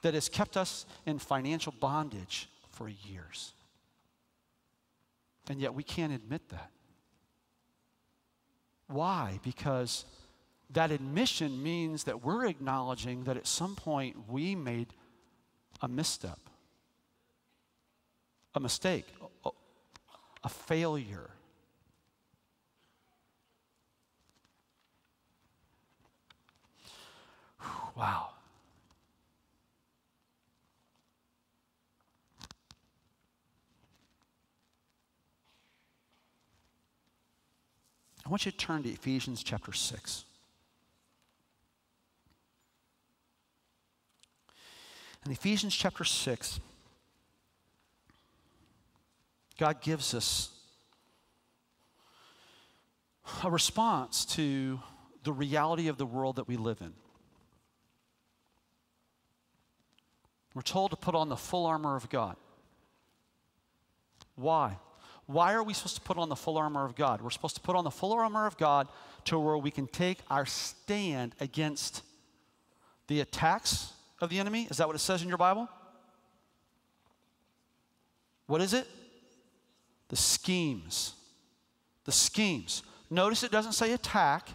that 0.01 0.13
has 0.13 0.29
kept 0.29 0.57
us 0.57 0.85
in 1.05 1.19
financial 1.19 1.73
bondage 1.79 2.49
for 2.71 2.87
years. 2.87 3.53
And 5.49 5.59
yet 5.59 5.73
we 5.73 5.83
can't 5.83 6.13
admit 6.13 6.49
that. 6.49 6.69
Why? 8.87 9.39
Because 9.43 10.05
that 10.71 10.91
admission 10.91 11.61
means 11.61 12.03
that 12.05 12.23
we're 12.23 12.45
acknowledging 12.45 13.23
that 13.25 13.37
at 13.37 13.47
some 13.47 13.75
point 13.75 14.29
we 14.29 14.55
made 14.55 14.87
a 15.81 15.87
misstep 15.87 16.39
a 18.55 18.59
mistake, 18.59 19.05
a, 19.45 19.49
a 20.43 20.49
failure. 20.49 21.29
Wow. 27.95 28.29
I 38.27 38.29
want 38.29 38.45
you 38.45 38.51
to 38.51 38.57
turn 38.57 38.83
to 38.83 38.89
Ephesians 38.89 39.41
chapter 39.41 39.71
6. 39.71 40.25
In 45.25 45.31
Ephesians 45.31 45.73
chapter 45.73 46.03
6, 46.03 46.59
God 49.57 49.81
gives 49.81 50.13
us 50.13 50.51
a 53.43 53.49
response 53.49 54.25
to 54.25 54.79
the 55.23 55.33
reality 55.33 55.87
of 55.87 55.97
the 55.97 56.05
world 56.05 56.37
that 56.37 56.47
we 56.47 56.57
live 56.57 56.79
in. 56.81 56.93
We're 60.53 60.61
told 60.61 60.91
to 60.91 60.97
put 60.97 61.13
on 61.13 61.29
the 61.29 61.35
full 61.35 61.65
armor 61.65 61.95
of 61.95 62.09
God. 62.09 62.35
Why? 64.35 64.77
Why 65.25 65.53
are 65.53 65.63
we 65.63 65.73
supposed 65.73 65.95
to 65.95 66.01
put 66.01 66.17
on 66.17 66.29
the 66.29 66.35
full 66.35 66.57
armor 66.57 66.85
of 66.85 66.95
God? 66.95 67.21
We're 67.21 67.31
supposed 67.31 67.55
to 67.55 67.61
put 67.61 67.75
on 67.75 67.83
the 67.83 67.91
full 67.91 68.13
armor 68.13 68.47
of 68.47 68.57
God 68.57 68.87
to 69.25 69.37
where 69.37 69.57
we 69.57 69.71
can 69.71 69.87
take 69.87 70.19
our 70.29 70.45
stand 70.45 71.35
against 71.39 72.01
the 73.07 73.19
attacks 73.19 73.91
of 74.21 74.29
the 74.29 74.39
enemy. 74.39 74.67
Is 74.69 74.77
that 74.77 74.87
what 74.87 74.95
it 74.95 74.99
says 74.99 75.21
in 75.21 75.27
your 75.27 75.37
Bible? 75.37 75.67
What 78.45 78.61
is 78.61 78.73
it? 78.73 78.87
The 80.09 80.15
schemes. 80.15 81.13
The 82.05 82.11
schemes. 82.11 82.83
Notice 83.09 83.43
it 83.43 83.51
doesn't 83.51 83.73
say 83.73 83.93
attack, 83.93 84.49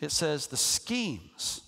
it 0.00 0.10
says 0.10 0.48
the 0.48 0.56
schemes. 0.56 1.60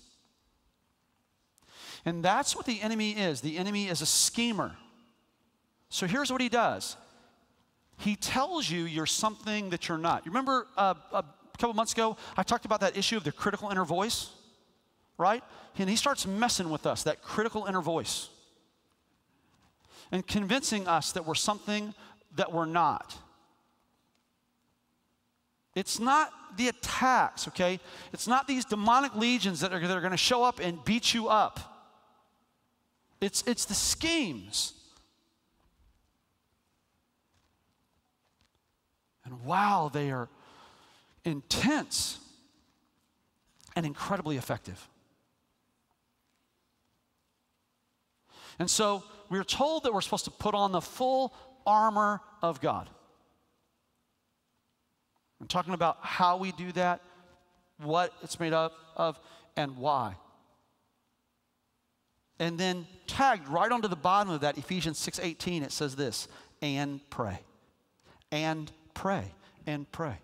And 2.05 2.23
that's 2.23 2.55
what 2.55 2.65
the 2.65 2.81
enemy 2.81 3.11
is. 3.11 3.41
The 3.41 3.57
enemy 3.57 3.87
is 3.87 4.01
a 4.01 4.05
schemer. 4.05 4.75
So 5.89 6.05
here's 6.05 6.31
what 6.31 6.41
he 6.41 6.49
does 6.49 6.97
he 7.97 8.15
tells 8.15 8.69
you 8.69 8.83
you're 8.83 9.05
something 9.05 9.69
that 9.69 9.87
you're 9.87 9.97
not. 9.97 10.25
You 10.25 10.31
remember 10.31 10.67
uh, 10.77 10.95
a 11.13 11.23
couple 11.57 11.73
months 11.73 11.93
ago, 11.93 12.17
I 12.35 12.43
talked 12.43 12.65
about 12.65 12.81
that 12.81 12.97
issue 12.97 13.17
of 13.17 13.23
the 13.23 13.31
critical 13.31 13.69
inner 13.69 13.85
voice, 13.85 14.29
right? 15.17 15.43
And 15.77 15.89
he 15.89 15.95
starts 15.95 16.27
messing 16.27 16.69
with 16.69 16.85
us, 16.85 17.03
that 17.03 17.21
critical 17.21 17.65
inner 17.65 17.81
voice, 17.81 18.29
and 20.11 20.25
convincing 20.27 20.87
us 20.87 21.13
that 21.13 21.25
we're 21.25 21.35
something 21.35 21.93
that 22.35 22.51
we're 22.51 22.65
not. 22.65 23.15
It's 25.75 25.99
not 25.99 26.31
the 26.57 26.69
attacks, 26.69 27.47
okay? 27.49 27.79
It's 28.13 28.27
not 28.27 28.47
these 28.47 28.63
demonic 28.65 29.15
legions 29.15 29.59
that 29.59 29.73
are, 29.73 29.79
that 29.79 29.97
are 29.97 30.01
going 30.01 30.11
to 30.11 30.17
show 30.17 30.43
up 30.43 30.59
and 30.59 30.83
beat 30.85 31.13
you 31.13 31.27
up. 31.27 31.59
It's, 33.19 33.43
it's 33.45 33.65
the 33.65 33.73
schemes. 33.73 34.73
And 39.25 39.43
wow, 39.43 39.89
they 39.91 40.11
are 40.11 40.29
intense 41.25 42.19
and 43.75 43.85
incredibly 43.85 44.37
effective. 44.37 44.87
And 48.59 48.69
so 48.69 49.03
we're 49.29 49.43
told 49.43 49.83
that 49.83 49.93
we're 49.93 50.01
supposed 50.01 50.25
to 50.25 50.31
put 50.31 50.53
on 50.53 50.71
the 50.71 50.81
full 50.81 51.33
armor 51.65 52.21
of 52.41 52.61
God. 52.61 52.89
I'm 55.41 55.47
talking 55.47 55.73
about 55.73 55.97
how 56.01 56.37
we 56.37 56.51
do 56.51 56.71
that, 56.73 57.01
what 57.83 58.13
it's 58.23 58.39
made 58.39 58.53
up 58.53 58.73
of, 58.95 59.19
and 59.57 59.77
why. 59.77 60.15
And 62.39 62.57
then 62.57 62.87
tagged 63.07 63.47
right 63.47 63.71
onto 63.71 63.87
the 63.87 63.95
bottom 63.95 64.33
of 64.33 64.41
that, 64.41 64.57
Ephesians 64.57 64.97
6:18, 64.99 65.63
it 65.63 65.71
says 65.71 65.95
this, 65.95 66.27
and 66.61 66.99
pray. 67.09 67.39
And 68.31 68.71
pray. 68.93 69.33
And 69.65 69.89
pray. 69.91 70.17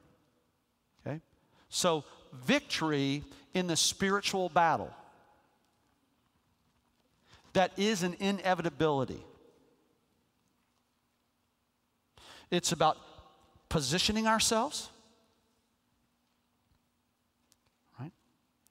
Okay? 1.05 1.21
So 1.69 2.03
victory 2.33 3.23
in 3.53 3.67
the 3.67 3.75
spiritual 3.75 4.49
battle. 4.49 4.93
That 7.53 7.77
is 7.77 8.03
an 8.03 8.15
inevitability. 8.19 9.23
It's 12.51 12.73
about 12.73 12.97
positioning 13.69 14.27
ourselves, 14.27 14.89
right? 17.97 18.11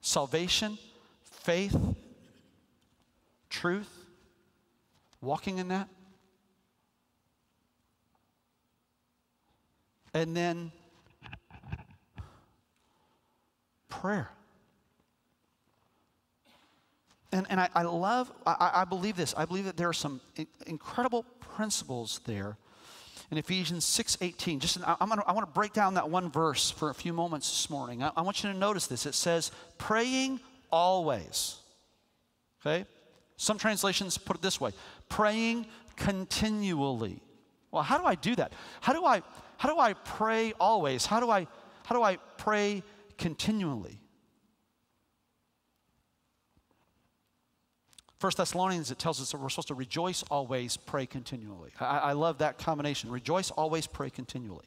Salvation, 0.02 0.78
faith, 1.24 1.74
truth, 3.48 3.88
walking 5.22 5.56
in 5.58 5.68
that. 5.68 5.88
And 10.12 10.36
then 10.36 10.72
prayer. 13.88 14.28
And, 17.32 17.46
and 17.48 17.60
I, 17.60 17.68
I 17.74 17.82
love, 17.82 18.30
I, 18.44 18.70
I 18.74 18.84
believe 18.84 19.16
this. 19.16 19.34
I 19.36 19.46
believe 19.46 19.64
that 19.64 19.76
there 19.76 19.88
are 19.88 19.94
some 19.94 20.20
incredible 20.66 21.24
principles 21.38 22.20
there 22.26 22.58
in 23.30 23.38
Ephesians 23.38 23.84
6:18. 23.84 24.58
Just 24.58 24.78
I'm 24.84 25.08
gonna, 25.08 25.22
I 25.26 25.32
want 25.32 25.46
to 25.46 25.52
break 25.52 25.72
down 25.72 25.94
that 25.94 26.10
one 26.10 26.30
verse 26.30 26.70
for 26.70 26.90
a 26.90 26.94
few 26.94 27.12
moments 27.12 27.48
this 27.48 27.70
morning. 27.70 28.02
I, 28.02 28.10
I 28.16 28.22
want 28.22 28.42
you 28.42 28.52
to 28.52 28.58
notice 28.58 28.86
this. 28.86 29.06
It 29.06 29.14
says, 29.14 29.52
"Praying 29.78 30.40
always." 30.70 31.56
Okay? 32.60 32.86
Some 33.36 33.58
translations 33.58 34.18
put 34.18 34.36
it 34.36 34.42
this 34.42 34.60
way: 34.60 34.72
praying 35.08 35.66
continually. 35.96 37.22
Well, 37.70 37.82
how 37.82 37.98
do 37.98 38.04
I 38.04 38.16
do 38.16 38.34
that? 38.36 38.52
How 38.80 38.92
do 38.92 39.04
I 39.04 39.22
how 39.58 39.72
do 39.72 39.78
I 39.78 39.92
pray 39.92 40.52
always? 40.58 41.06
How 41.06 41.20
do 41.20 41.30
I 41.30 41.46
how 41.84 41.94
do 41.94 42.02
I 42.02 42.16
pray 42.36 42.82
continually? 43.16 43.99
First 48.20 48.36
Thessalonians, 48.36 48.90
it 48.90 48.98
tells 48.98 49.18
us 49.18 49.32
that 49.32 49.40
we're 49.40 49.48
supposed 49.48 49.68
to 49.68 49.74
rejoice 49.74 50.22
always, 50.30 50.76
pray 50.76 51.06
continually. 51.06 51.70
I, 51.80 51.98
I 51.98 52.12
love 52.12 52.36
that 52.38 52.58
combination. 52.58 53.10
Rejoice 53.10 53.50
always, 53.50 53.86
pray 53.86 54.10
continually. 54.10 54.66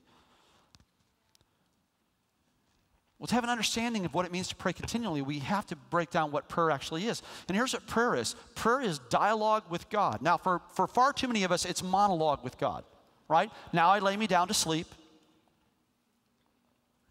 Well, 3.20 3.28
to 3.28 3.36
have 3.36 3.44
an 3.44 3.52
understanding 3.52 4.06
of 4.06 4.16
what 4.16 4.26
it 4.26 4.32
means 4.32 4.48
to 4.48 4.56
pray 4.56 4.74
continually, 4.74 5.22
we 5.22 5.38
have 5.38 5.68
to 5.68 5.76
break 5.76 6.10
down 6.10 6.32
what 6.32 6.50
prayer 6.50 6.72
actually 6.72 7.06
is. 7.06 7.22
And 7.48 7.56
here's 7.56 7.74
what 7.74 7.86
prayer 7.86 8.16
is 8.16 8.36
prayer 8.56 8.82
is 8.82 8.98
dialogue 9.12 9.66
with 9.70 9.88
God. 9.92 10.24
Now, 10.24 10.38
for, 10.38 10.64
for 10.72 10.88
far 10.88 11.14
too 11.14 11.28
many 11.28 11.44
of 11.44 11.52
us, 11.52 11.64
it's 11.64 11.84
monologue 11.84 12.44
with 12.44 12.58
God, 12.58 12.84
right? 13.30 13.52
Now 13.72 13.90
I 13.90 14.00
lay 14.00 14.18
me 14.18 14.26
down 14.26 14.48
to 14.48 14.56
sleep. 14.56 14.88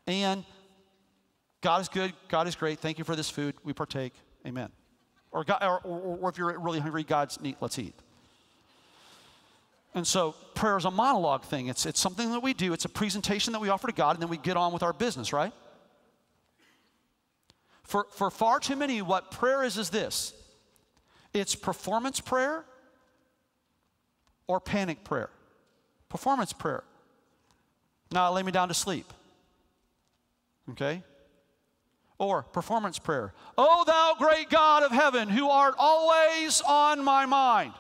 And 0.09 0.45
God 1.61 1.81
is 1.83 1.89
good, 1.89 2.13
God 2.29 2.49
is 2.49 2.57
great. 2.57 2.81
Thank 2.81 2.99
you 2.99 3.05
for 3.05 3.15
this 3.15 3.31
food. 3.31 3.55
We 3.63 3.73
partake. 3.73 4.13
Amen. 4.45 4.71
Or, 5.33 5.45
God, 5.45 5.63
or, 5.63 5.81
or, 5.81 6.19
or 6.21 6.29
if 6.29 6.39
you're 6.39 6.59
really 6.59 6.79
hungry, 6.79 7.05
God's 7.05 7.41
neat, 7.41 7.57
let's 7.61 7.79
eat. 7.79 7.95
And 9.95 10.07
so 10.07 10.35
prayer 10.55 10.77
is 10.77 10.85
a 10.85 10.91
monologue 10.91 11.45
thing. 11.45 11.67
It's, 11.69 11.87
it's 11.87 12.01
something 12.01 12.31
that 12.33 12.41
we 12.41 12.55
do, 12.55 12.73
it's 12.73 12.85
a 12.85 12.91
presentation 12.91 13.53
that 13.53 13.61
we 13.61 13.69
offer 13.69 13.89
to 13.89 13.93
God, 13.93 14.17
and 14.17 14.23
then 14.23 14.29
we 14.29 14.37
get 14.37 14.57
on 14.57 14.73
with 14.73 14.83
our 14.83 14.93
business, 14.93 15.33
right? 15.33 15.53
For, 17.85 18.07
for 18.11 18.31
far 18.31 18.61
too 18.61 18.77
many, 18.77 19.03
what 19.03 19.31
prayer 19.31 19.65
is 19.65 19.77
is 19.77 19.91
this 19.91 20.33
it's 21.35 21.55
performance 21.55 22.21
prayer 22.21 22.65
or 24.47 24.61
panic 24.61 25.05
prayer. 25.05 25.31
Performance 26.09 26.53
prayer. 26.53 26.85
Now 28.11 28.31
lay 28.33 28.43
me 28.43 28.53
down 28.53 28.69
to 28.69 28.75
sleep. 28.75 29.13
Okay? 30.71 31.03
Or 32.23 32.45
performance 32.45 33.01
prayer. 33.01 33.35
Oh, 33.59 33.83
thou 33.85 34.15
great 34.17 34.49
God 34.49 34.85
of 34.85 34.93
heaven, 34.93 35.29
who 35.29 35.49
art 35.49 35.75
always 35.77 36.63
on 36.65 37.03
my 37.03 37.27
mind. 37.27 37.73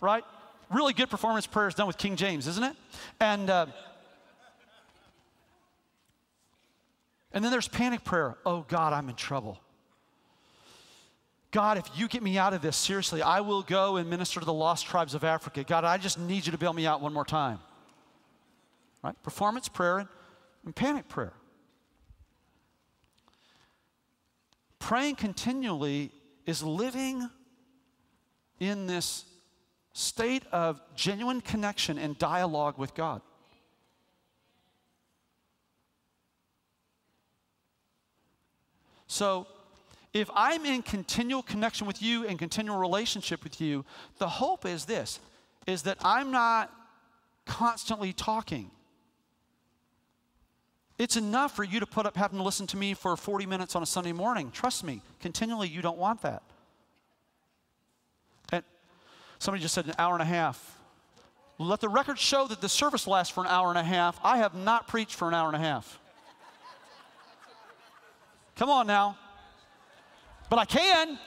Right? 0.00 0.24
Really 0.70 0.94
good 0.94 1.10
performance 1.10 1.46
prayer 1.46 1.68
is 1.68 1.74
done 1.74 1.86
with 1.86 1.98
King 1.98 2.16
James, 2.16 2.46
isn't 2.46 2.64
it? 2.64 2.74
And, 3.20 3.50
uh, 3.50 3.66
and 7.30 7.44
then 7.44 7.52
there's 7.52 7.68
panic 7.68 8.04
prayer. 8.04 8.38
Oh, 8.46 8.64
God, 8.68 8.94
I'm 8.94 9.10
in 9.10 9.16
trouble. 9.16 9.60
God, 11.50 11.76
if 11.76 11.84
you 11.94 12.08
get 12.08 12.22
me 12.22 12.38
out 12.38 12.54
of 12.54 12.62
this, 12.62 12.74
seriously, 12.74 13.20
I 13.20 13.42
will 13.42 13.60
go 13.60 13.96
and 13.96 14.08
minister 14.08 14.40
to 14.40 14.46
the 14.46 14.54
lost 14.54 14.86
tribes 14.86 15.12
of 15.12 15.24
Africa. 15.24 15.62
God, 15.62 15.84
I 15.84 15.98
just 15.98 16.18
need 16.18 16.46
you 16.46 16.52
to 16.52 16.58
bail 16.58 16.72
me 16.72 16.86
out 16.86 17.02
one 17.02 17.12
more 17.12 17.26
time. 17.26 17.58
Right? 19.04 19.22
Performance 19.22 19.68
prayer 19.68 20.08
and 20.64 20.74
panic 20.74 21.06
prayer. 21.06 21.34
Praying 24.78 25.16
continually 25.16 26.12
is 26.44 26.62
living 26.62 27.28
in 28.60 28.86
this 28.86 29.24
state 29.92 30.44
of 30.52 30.80
genuine 30.94 31.40
connection 31.40 31.98
and 31.98 32.18
dialogue 32.18 32.78
with 32.78 32.94
God. 32.94 33.22
So, 39.06 39.46
if 40.12 40.30
I'm 40.34 40.64
in 40.64 40.82
continual 40.82 41.42
connection 41.42 41.86
with 41.86 42.02
you 42.02 42.26
and 42.26 42.38
continual 42.38 42.78
relationship 42.78 43.44
with 43.44 43.60
you, 43.60 43.84
the 44.18 44.28
hope 44.28 44.64
is 44.64 44.84
this 44.84 45.20
is 45.66 45.82
that 45.82 45.98
I'm 46.02 46.30
not 46.30 46.72
constantly 47.44 48.12
talking. 48.12 48.70
It's 50.98 51.16
enough 51.16 51.54
for 51.54 51.62
you 51.62 51.80
to 51.80 51.86
put 51.86 52.06
up 52.06 52.16
having 52.16 52.38
to 52.38 52.44
listen 52.44 52.66
to 52.68 52.76
me 52.76 52.94
for 52.94 53.16
40 53.16 53.46
minutes 53.46 53.76
on 53.76 53.82
a 53.82 53.86
Sunday 53.86 54.12
morning. 54.12 54.50
Trust 54.50 54.82
me, 54.82 55.02
continually 55.20 55.68
you 55.68 55.82
don't 55.82 55.98
want 55.98 56.22
that. 56.22 56.42
And 58.50 58.62
somebody 59.38 59.62
just 59.62 59.74
said 59.74 59.86
an 59.86 59.94
hour 59.98 60.14
and 60.14 60.22
a 60.22 60.26
half. 60.26 60.78
Let 61.58 61.80
the 61.80 61.88
record 61.88 62.18
show 62.18 62.46
that 62.48 62.60
the 62.60 62.68
service 62.68 63.06
lasts 63.06 63.32
for 63.32 63.42
an 63.42 63.48
hour 63.48 63.68
and 63.68 63.78
a 63.78 63.82
half. 63.82 64.18
I 64.22 64.38
have 64.38 64.54
not 64.54 64.88
preached 64.88 65.14
for 65.14 65.28
an 65.28 65.34
hour 65.34 65.48
and 65.48 65.56
a 65.56 65.60
half. 65.60 65.98
Come 68.56 68.70
on 68.70 68.86
now. 68.86 69.18
But 70.48 70.58
I 70.58 70.64
can. 70.64 71.18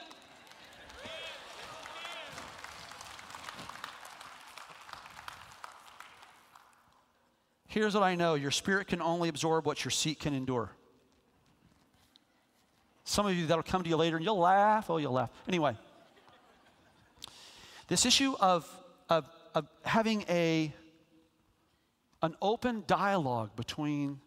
Here's 7.69 7.93
what 7.93 8.03
I 8.03 8.15
know 8.15 8.33
your 8.33 8.51
spirit 8.51 8.87
can 8.87 9.01
only 9.01 9.29
absorb 9.29 9.65
what 9.65 9.85
your 9.85 9.91
seat 9.91 10.19
can 10.19 10.33
endure. 10.33 10.71
Some 13.03 13.25
of 13.25 13.35
you 13.35 13.45
that'll 13.47 13.63
come 13.63 13.83
to 13.83 13.89
you 13.89 13.95
later 13.95 14.17
and 14.17 14.25
you'll 14.25 14.39
laugh. 14.39 14.89
Oh, 14.89 14.97
you'll 14.97 15.13
laugh. 15.13 15.29
Anyway, 15.47 15.77
this 17.87 18.05
issue 18.05 18.35
of, 18.39 18.67
of, 19.07 19.25
of 19.55 19.67
having 19.83 20.25
a, 20.29 20.73
an 22.21 22.35
open 22.41 22.83
dialogue 22.87 23.55
between 23.55 24.19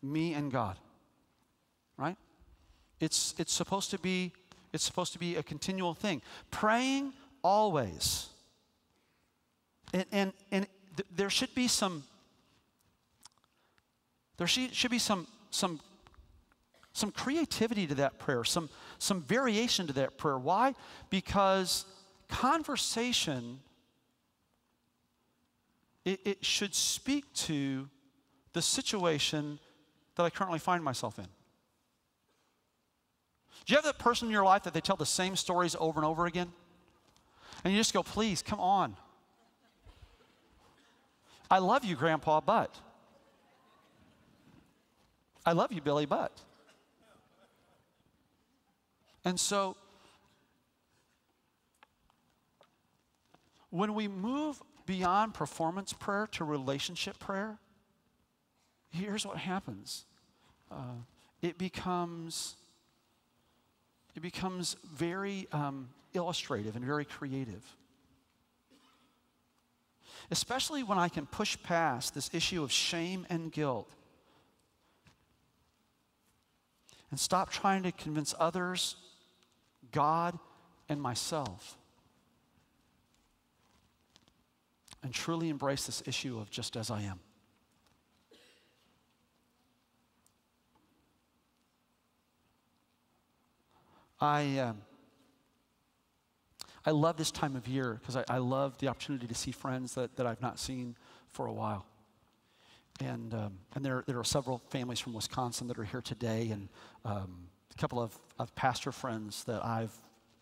me 0.00 0.32
and 0.32 0.50
God, 0.50 0.78
right? 1.96 2.16
It's, 3.00 3.34
it's 3.36 3.52
supposed 3.52 3.90
to 3.90 3.98
be 3.98 4.32
it's 4.72 4.84
supposed 4.84 5.14
to 5.14 5.18
be 5.18 5.36
a 5.36 5.42
continual 5.42 5.94
thing. 5.94 6.20
Praying 6.50 7.14
always. 7.42 8.28
And, 9.94 10.04
and, 10.12 10.32
and 10.50 10.66
th- 10.96 11.08
there 11.16 11.30
should 11.30 11.54
be 11.54 11.66
some 11.66 12.04
there 14.36 14.46
should, 14.46 14.90
be 14.90 14.98
some, 14.98 15.26
some, 15.50 15.80
some 16.92 17.10
creativity 17.10 17.86
to 17.86 17.94
that 17.96 18.18
prayer, 18.18 18.44
some, 18.44 18.68
some 18.98 19.22
variation 19.22 19.86
to 19.86 19.92
that 19.94 20.18
prayer. 20.18 20.38
Why? 20.38 20.74
Because 21.08 21.86
conversation, 22.28 23.60
it, 26.04 26.20
it 26.24 26.44
should 26.44 26.74
speak 26.74 27.32
to 27.34 27.88
the 28.52 28.62
situation 28.62 29.58
that 30.16 30.22
I 30.22 30.30
currently 30.30 30.58
find 30.58 30.82
myself 30.82 31.18
in. 31.18 31.26
Do 33.64 33.72
you 33.72 33.76
have 33.76 33.84
that 33.84 33.98
person 33.98 34.28
in 34.28 34.32
your 34.32 34.44
life 34.44 34.62
that 34.64 34.74
they 34.74 34.80
tell 34.80 34.96
the 34.96 35.06
same 35.06 35.34
stories 35.34 35.74
over 35.78 35.98
and 35.98 36.06
over 36.06 36.26
again? 36.26 36.52
And 37.64 37.72
you 37.72 37.80
just 37.80 37.92
go, 37.92 38.02
please, 38.02 38.42
come 38.42 38.60
on. 38.60 38.96
I 41.50 41.58
love 41.58 41.84
you, 41.84 41.96
Grandpa, 41.96 42.40
but. 42.40 42.78
I 45.46 45.52
love 45.52 45.72
you, 45.72 45.80
Billy, 45.80 46.06
Butt. 46.06 46.32
And 49.24 49.38
so, 49.38 49.76
when 53.70 53.94
we 53.94 54.08
move 54.08 54.60
beyond 54.84 55.34
performance 55.34 55.92
prayer 55.92 56.28
to 56.32 56.44
relationship 56.44 57.18
prayer, 57.18 57.58
here's 58.90 59.26
what 59.26 59.36
happens 59.36 60.04
uh, 60.70 60.94
it 61.42 61.58
becomes 61.58 62.56
it 64.14 64.22
becomes 64.22 64.76
very 64.94 65.46
um, 65.52 65.88
illustrative 66.14 66.76
and 66.76 66.84
very 66.84 67.04
creative 67.04 67.62
especially 70.30 70.82
when 70.82 70.98
i 70.98 71.08
can 71.08 71.26
push 71.26 71.56
past 71.62 72.14
this 72.14 72.30
issue 72.32 72.62
of 72.62 72.72
shame 72.72 73.26
and 73.28 73.52
guilt 73.52 73.90
and 77.10 77.20
stop 77.20 77.50
trying 77.50 77.82
to 77.84 77.92
convince 77.92 78.34
others, 78.38 78.96
God, 79.92 80.38
and 80.88 81.00
myself. 81.00 81.76
And 85.02 85.14
truly 85.14 85.48
embrace 85.48 85.86
this 85.86 86.02
issue 86.06 86.38
of 86.38 86.50
just 86.50 86.76
as 86.76 86.90
I 86.90 87.02
am. 87.02 87.20
I, 94.20 94.58
um, 94.58 94.78
I 96.84 96.90
love 96.90 97.16
this 97.16 97.30
time 97.30 97.54
of 97.54 97.68
year 97.68 97.98
because 98.00 98.16
I, 98.16 98.24
I 98.28 98.38
love 98.38 98.78
the 98.78 98.88
opportunity 98.88 99.26
to 99.26 99.34
see 99.34 99.52
friends 99.52 99.94
that, 99.94 100.16
that 100.16 100.26
I've 100.26 100.40
not 100.40 100.58
seen 100.58 100.96
for 101.30 101.46
a 101.46 101.52
while. 101.52 101.86
And, 103.00 103.34
um, 103.34 103.58
and 103.74 103.84
there, 103.84 104.04
there 104.06 104.18
are 104.18 104.24
several 104.24 104.58
families 104.70 105.00
from 105.00 105.12
Wisconsin 105.12 105.66
that 105.68 105.78
are 105.78 105.84
here 105.84 106.00
today, 106.00 106.48
and 106.50 106.68
um, 107.04 107.48
a 107.70 107.80
couple 107.80 108.00
of, 108.00 108.18
of 108.38 108.54
pastor 108.54 108.90
friends 108.90 109.44
that 109.44 109.64
I've 109.64 109.92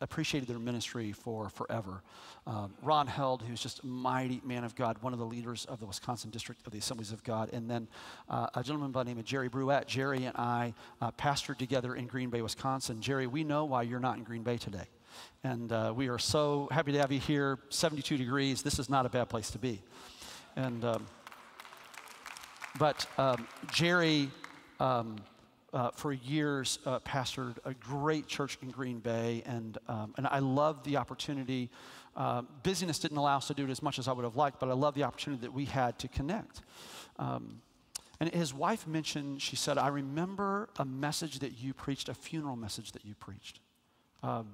appreciated 0.00 0.48
their 0.48 0.58
ministry 0.58 1.12
for 1.12 1.48
forever. 1.48 2.02
Um, 2.46 2.74
Ron 2.82 3.06
Held, 3.06 3.42
who's 3.42 3.60
just 3.60 3.82
a 3.82 3.86
mighty 3.86 4.40
man 4.44 4.62
of 4.62 4.76
God, 4.76 4.98
one 5.00 5.12
of 5.12 5.18
the 5.18 5.24
leaders 5.26 5.64
of 5.64 5.80
the 5.80 5.86
Wisconsin 5.86 6.30
District 6.30 6.64
of 6.66 6.72
the 6.72 6.78
Assemblies 6.78 7.10
of 7.10 7.24
God, 7.24 7.50
and 7.52 7.68
then 7.68 7.88
uh, 8.28 8.48
a 8.54 8.62
gentleman 8.62 8.92
by 8.92 9.02
the 9.02 9.10
name 9.10 9.18
of 9.18 9.24
Jerry 9.24 9.48
Bruette. 9.48 9.88
Jerry 9.88 10.24
and 10.24 10.36
I 10.36 10.74
uh, 11.00 11.10
pastored 11.12 11.58
together 11.58 11.94
in 11.94 12.06
Green 12.06 12.30
Bay, 12.30 12.42
Wisconsin. 12.42 13.00
Jerry, 13.00 13.26
we 13.26 13.44
know 13.44 13.64
why 13.64 13.82
you're 13.82 14.00
not 14.00 14.18
in 14.18 14.24
Green 14.24 14.42
Bay 14.42 14.58
today. 14.58 14.86
And 15.42 15.72
uh, 15.72 15.92
we 15.94 16.08
are 16.08 16.18
so 16.18 16.68
happy 16.70 16.92
to 16.92 16.98
have 16.98 17.12
you 17.12 17.20
here. 17.20 17.58
72 17.70 18.16
degrees. 18.16 18.62
This 18.62 18.78
is 18.78 18.90
not 18.90 19.06
a 19.06 19.08
bad 19.08 19.28
place 19.28 19.50
to 19.50 19.58
be. 19.58 19.80
And, 20.56 20.84
um, 20.84 21.06
but 22.78 23.06
um, 23.18 23.46
Jerry, 23.72 24.30
um, 24.80 25.16
uh, 25.72 25.90
for 25.90 26.12
years, 26.12 26.78
uh, 26.86 27.00
pastored 27.00 27.56
a 27.64 27.74
great 27.74 28.26
church 28.28 28.58
in 28.62 28.70
Green 28.70 29.00
Bay, 29.00 29.42
and, 29.44 29.78
um, 29.88 30.14
and 30.16 30.26
I 30.26 30.38
love 30.38 30.84
the 30.84 30.96
opportunity. 30.96 31.68
Uh, 32.16 32.42
busyness 32.62 32.98
didn't 32.98 33.16
allow 33.16 33.36
us 33.36 33.48
to 33.48 33.54
do 33.54 33.64
it 33.64 33.70
as 33.70 33.82
much 33.82 33.98
as 33.98 34.06
I 34.06 34.12
would 34.12 34.24
have 34.24 34.36
liked, 34.36 34.60
but 34.60 34.68
I 34.68 34.72
love 34.72 34.94
the 34.94 35.02
opportunity 35.02 35.42
that 35.42 35.52
we 35.52 35.64
had 35.64 35.98
to 36.00 36.08
connect. 36.08 36.62
Um, 37.18 37.60
and 38.20 38.32
his 38.32 38.54
wife 38.54 38.86
mentioned, 38.86 39.42
she 39.42 39.56
said, 39.56 39.76
I 39.76 39.88
remember 39.88 40.68
a 40.78 40.84
message 40.84 41.40
that 41.40 41.58
you 41.58 41.74
preached, 41.74 42.08
a 42.08 42.14
funeral 42.14 42.56
message 42.56 42.92
that 42.92 43.04
you 43.04 43.14
preached. 43.14 43.58
Um, 44.22 44.46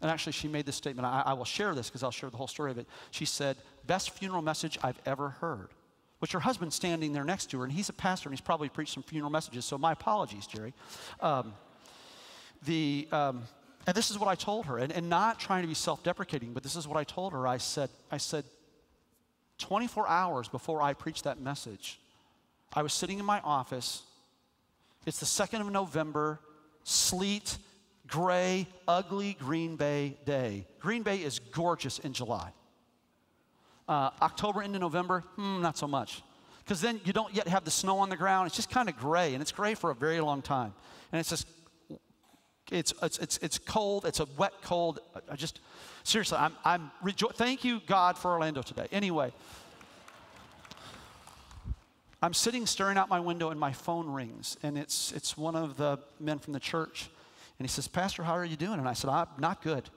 and 0.00 0.10
actually, 0.10 0.32
she 0.32 0.46
made 0.46 0.64
this 0.64 0.76
statement. 0.76 1.06
I, 1.06 1.24
I 1.26 1.32
will 1.32 1.44
share 1.44 1.74
this 1.74 1.88
because 1.88 2.04
I'll 2.04 2.12
share 2.12 2.30
the 2.30 2.36
whole 2.36 2.46
story 2.46 2.70
of 2.70 2.78
it. 2.78 2.86
She 3.10 3.24
said, 3.24 3.56
Best 3.86 4.10
funeral 4.10 4.42
message 4.42 4.78
I've 4.82 5.00
ever 5.04 5.30
heard 5.30 5.70
which 6.18 6.32
her 6.32 6.40
husband's 6.40 6.74
standing 6.74 7.12
there 7.12 7.24
next 7.24 7.50
to 7.50 7.58
her, 7.58 7.64
and 7.64 7.72
he's 7.72 7.88
a 7.88 7.92
pastor, 7.92 8.28
and 8.28 8.36
he's 8.36 8.44
probably 8.44 8.68
preached 8.68 8.94
some 8.94 9.02
funeral 9.02 9.30
messages. 9.30 9.64
So 9.64 9.78
my 9.78 9.92
apologies, 9.92 10.46
Jerry. 10.46 10.74
Um, 11.20 11.54
the 12.64 13.08
um, 13.12 13.42
and 13.88 13.96
this 13.96 14.10
is 14.10 14.18
what 14.18 14.28
I 14.28 14.34
told 14.34 14.66
her, 14.66 14.76
and, 14.76 14.92
and 14.92 15.08
not 15.08 15.40
trying 15.40 15.62
to 15.62 15.68
be 15.68 15.72
self-deprecating, 15.72 16.52
but 16.52 16.62
this 16.62 16.76
is 16.76 16.86
what 16.86 16.98
I 16.98 17.04
told 17.04 17.32
her. 17.32 17.46
I 17.46 17.56
said, 17.56 17.88
I 18.10 18.18
said, 18.18 18.44
24 19.56 20.06
hours 20.06 20.46
before 20.46 20.82
I 20.82 20.92
preached 20.92 21.24
that 21.24 21.40
message, 21.40 21.98
I 22.72 22.82
was 22.82 22.92
sitting 22.92 23.18
in 23.18 23.24
my 23.24 23.40
office. 23.40 24.02
It's 25.06 25.20
the 25.20 25.24
2nd 25.24 25.62
of 25.62 25.72
November, 25.72 26.38
sleet, 26.84 27.56
gray, 28.06 28.66
ugly 28.86 29.38
Green 29.40 29.76
Bay 29.76 30.18
day. 30.26 30.66
Green 30.80 31.02
Bay 31.02 31.22
is 31.22 31.38
gorgeous 31.38 31.98
in 31.98 32.12
July. 32.12 32.52
Uh, 33.88 34.10
October 34.20 34.62
into 34.62 34.78
November, 34.78 35.24
hmm, 35.36 35.62
not 35.62 35.78
so 35.78 35.88
much. 35.88 36.22
Because 36.62 36.82
then 36.82 37.00
you 37.04 37.14
don't 37.14 37.34
yet 37.34 37.48
have 37.48 37.64
the 37.64 37.70
snow 37.70 37.98
on 38.00 38.10
the 38.10 38.16
ground. 38.16 38.46
It's 38.46 38.56
just 38.56 38.68
kind 38.68 38.90
of 38.90 38.98
gray, 38.98 39.32
and 39.32 39.40
it's 39.40 39.52
gray 39.52 39.74
for 39.74 39.90
a 39.90 39.94
very 39.94 40.20
long 40.20 40.42
time. 40.42 40.74
And 41.10 41.20
it's 41.20 41.30
just, 41.30 41.48
it's, 42.70 42.92
it's, 43.02 43.18
it's, 43.18 43.38
it's 43.38 43.58
cold. 43.58 44.04
It's 44.04 44.20
a 44.20 44.26
wet 44.36 44.52
cold. 44.60 45.00
I 45.30 45.36
just, 45.36 45.60
seriously, 46.04 46.36
I'm, 46.36 46.54
I'm 46.66 46.90
rejo- 47.02 47.34
thank 47.34 47.64
you, 47.64 47.80
God, 47.86 48.18
for 48.18 48.30
Orlando 48.30 48.60
today. 48.60 48.86
Anyway, 48.92 49.32
I'm 52.20 52.34
sitting 52.34 52.66
staring 52.66 52.98
out 52.98 53.08
my 53.08 53.20
window, 53.20 53.48
and 53.48 53.58
my 53.58 53.72
phone 53.72 54.10
rings, 54.10 54.58
and 54.62 54.76
it's, 54.76 55.12
it's 55.12 55.38
one 55.38 55.56
of 55.56 55.78
the 55.78 55.98
men 56.20 56.38
from 56.38 56.52
the 56.52 56.60
church. 56.60 57.08
And 57.58 57.66
he 57.66 57.72
says, 57.72 57.88
Pastor, 57.88 58.22
how 58.22 58.34
are 58.34 58.44
you 58.44 58.56
doing? 58.56 58.78
And 58.78 58.88
I 58.88 58.92
said, 58.92 59.08
I'm 59.08 59.28
not 59.38 59.62
good. 59.62 59.88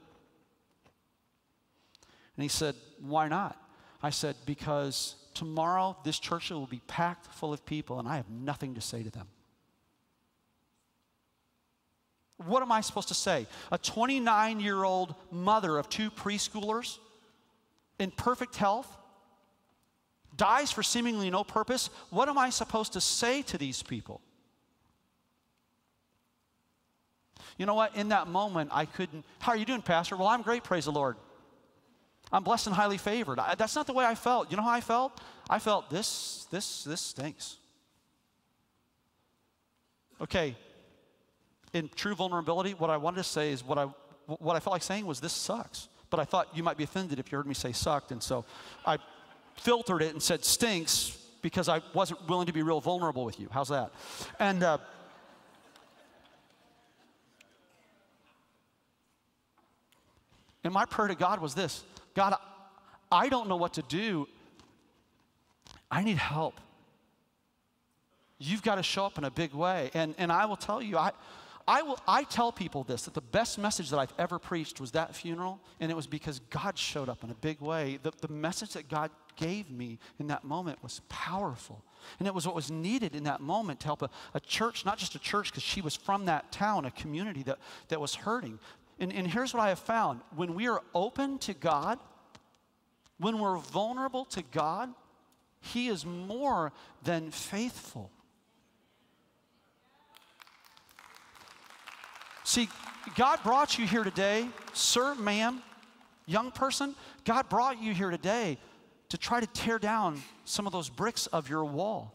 And 2.36 2.42
he 2.42 2.48
said, 2.48 2.74
Why 3.00 3.28
not? 3.28 3.61
I 4.02 4.10
said, 4.10 4.36
Because 4.46 5.16
tomorrow 5.34 5.96
this 6.04 6.18
church 6.18 6.50
will 6.50 6.66
be 6.66 6.82
packed 6.86 7.26
full 7.26 7.52
of 7.52 7.64
people 7.64 7.98
and 7.98 8.08
I 8.08 8.16
have 8.16 8.28
nothing 8.28 8.74
to 8.74 8.80
say 8.80 9.02
to 9.02 9.10
them. 9.10 9.26
What 12.46 12.62
am 12.62 12.72
I 12.72 12.80
supposed 12.80 13.08
to 13.08 13.14
say? 13.14 13.46
A 13.70 13.78
29 13.78 14.60
year 14.60 14.82
old 14.82 15.14
mother 15.30 15.78
of 15.78 15.88
two 15.88 16.10
preschoolers 16.10 16.98
in 17.98 18.10
perfect 18.10 18.56
health 18.56 18.88
dies 20.36 20.72
for 20.72 20.82
seemingly 20.82 21.30
no 21.30 21.44
purpose. 21.44 21.90
What 22.10 22.28
am 22.28 22.38
I 22.38 22.50
supposed 22.50 22.94
to 22.94 23.00
say 23.00 23.42
to 23.42 23.58
these 23.58 23.82
people? 23.82 24.20
You 27.58 27.66
know 27.66 27.74
what? 27.74 27.94
In 27.96 28.08
that 28.08 28.28
moment, 28.28 28.70
I 28.72 28.86
couldn't. 28.86 29.24
How 29.38 29.52
are 29.52 29.56
you 29.56 29.66
doing, 29.66 29.82
Pastor? 29.82 30.16
Well, 30.16 30.28
I'm 30.28 30.42
great, 30.42 30.64
praise 30.64 30.86
the 30.86 30.92
Lord. 30.92 31.16
I'm 32.32 32.42
blessed 32.42 32.68
and 32.68 32.76
highly 32.76 32.98
favored. 32.98 33.38
I, 33.38 33.54
that's 33.54 33.74
not 33.74 33.86
the 33.86 33.92
way 33.92 34.04
I 34.04 34.14
felt. 34.14 34.50
You 34.50 34.56
know 34.56 34.62
how 34.62 34.70
I 34.70 34.80
felt? 34.80 35.20
I 35.50 35.58
felt 35.58 35.90
this, 35.90 36.46
this, 36.50 36.84
this 36.84 37.00
stinks. 37.00 37.58
Okay, 40.20 40.56
in 41.72 41.90
true 41.94 42.14
vulnerability, 42.14 42.74
what 42.74 42.90
I 42.90 42.96
wanted 42.96 43.16
to 43.18 43.24
say 43.24 43.52
is 43.52 43.64
what 43.64 43.78
I, 43.78 43.84
what 44.26 44.56
I 44.56 44.60
felt 44.60 44.72
like 44.72 44.82
saying 44.82 45.06
was 45.06 45.20
this 45.20 45.32
sucks. 45.32 45.88
But 46.10 46.20
I 46.20 46.24
thought 46.24 46.48
you 46.54 46.62
might 46.62 46.76
be 46.76 46.84
offended 46.84 47.18
if 47.18 47.32
you 47.32 47.38
heard 47.38 47.46
me 47.46 47.54
say 47.54 47.72
sucked. 47.72 48.12
And 48.12 48.22
so 48.22 48.44
I 48.84 48.98
filtered 49.56 50.02
it 50.02 50.12
and 50.12 50.22
said 50.22 50.44
stinks 50.44 51.18
because 51.40 51.68
I 51.68 51.80
wasn't 51.94 52.28
willing 52.28 52.46
to 52.46 52.52
be 52.52 52.62
real 52.62 52.80
vulnerable 52.80 53.24
with 53.24 53.40
you. 53.40 53.48
How's 53.50 53.70
that? 53.70 53.92
And, 54.38 54.62
uh, 54.62 54.78
and 60.62 60.72
my 60.72 60.84
prayer 60.84 61.08
to 61.08 61.14
God 61.14 61.40
was 61.40 61.54
this 61.54 61.82
God, 62.14 62.34
I 63.10 63.28
don't 63.28 63.48
know 63.48 63.56
what 63.56 63.74
to 63.74 63.82
do. 63.82 64.28
I 65.90 66.02
need 66.02 66.16
help. 66.16 66.60
You've 68.38 68.62
got 68.62 68.76
to 68.76 68.82
show 68.82 69.04
up 69.04 69.18
in 69.18 69.24
a 69.24 69.30
big 69.30 69.54
way. 69.54 69.90
And, 69.94 70.14
and 70.18 70.32
I 70.32 70.46
will 70.46 70.56
tell 70.56 70.82
you, 70.82 70.96
I, 70.98 71.12
I, 71.66 71.82
will, 71.82 71.98
I 72.08 72.24
tell 72.24 72.50
people 72.50 72.82
this 72.82 73.02
that 73.02 73.14
the 73.14 73.20
best 73.20 73.58
message 73.58 73.90
that 73.90 73.98
I've 73.98 74.12
ever 74.18 74.38
preached 74.38 74.80
was 74.80 74.90
that 74.92 75.14
funeral, 75.14 75.60
and 75.80 75.90
it 75.90 75.94
was 75.94 76.06
because 76.06 76.40
God 76.50 76.76
showed 76.76 77.08
up 77.08 77.22
in 77.22 77.30
a 77.30 77.34
big 77.34 77.60
way. 77.60 77.98
The, 78.02 78.12
the 78.20 78.32
message 78.32 78.72
that 78.72 78.88
God 78.88 79.10
gave 79.36 79.70
me 79.70 79.98
in 80.18 80.26
that 80.26 80.44
moment 80.44 80.82
was 80.82 81.00
powerful. 81.08 81.82
And 82.18 82.26
it 82.26 82.34
was 82.34 82.46
what 82.46 82.54
was 82.54 82.70
needed 82.70 83.14
in 83.14 83.24
that 83.24 83.40
moment 83.40 83.80
to 83.80 83.86
help 83.86 84.02
a, 84.02 84.10
a 84.34 84.40
church, 84.40 84.84
not 84.84 84.98
just 84.98 85.14
a 85.14 85.18
church, 85.18 85.50
because 85.50 85.62
she 85.62 85.80
was 85.80 85.94
from 85.94 86.24
that 86.24 86.50
town, 86.50 86.84
a 86.84 86.90
community 86.90 87.42
that, 87.44 87.58
that 87.88 88.00
was 88.00 88.14
hurting, 88.14 88.58
and, 89.02 89.12
and 89.12 89.26
here's 89.26 89.52
what 89.52 89.60
I 89.60 89.70
have 89.70 89.80
found 89.80 90.20
when 90.36 90.54
we 90.54 90.68
are 90.68 90.80
open 90.94 91.38
to 91.40 91.54
God, 91.54 91.98
when 93.18 93.40
we're 93.40 93.56
vulnerable 93.56 94.24
to 94.26 94.42
God, 94.42 94.90
He 95.60 95.88
is 95.88 96.06
more 96.06 96.72
than 97.02 97.32
faithful. 97.32 98.12
See, 102.44 102.68
God 103.16 103.42
brought 103.42 103.76
you 103.76 103.88
here 103.88 104.04
today, 104.04 104.48
sir, 104.72 105.16
ma'am, 105.16 105.62
young 106.26 106.52
person, 106.52 106.94
God 107.24 107.48
brought 107.48 107.82
you 107.82 107.92
here 107.92 108.10
today 108.10 108.56
to 109.08 109.18
try 109.18 109.40
to 109.40 109.48
tear 109.48 109.80
down 109.80 110.22
some 110.44 110.64
of 110.64 110.72
those 110.72 110.88
bricks 110.88 111.26
of 111.26 111.50
your 111.50 111.64
wall. 111.64 112.14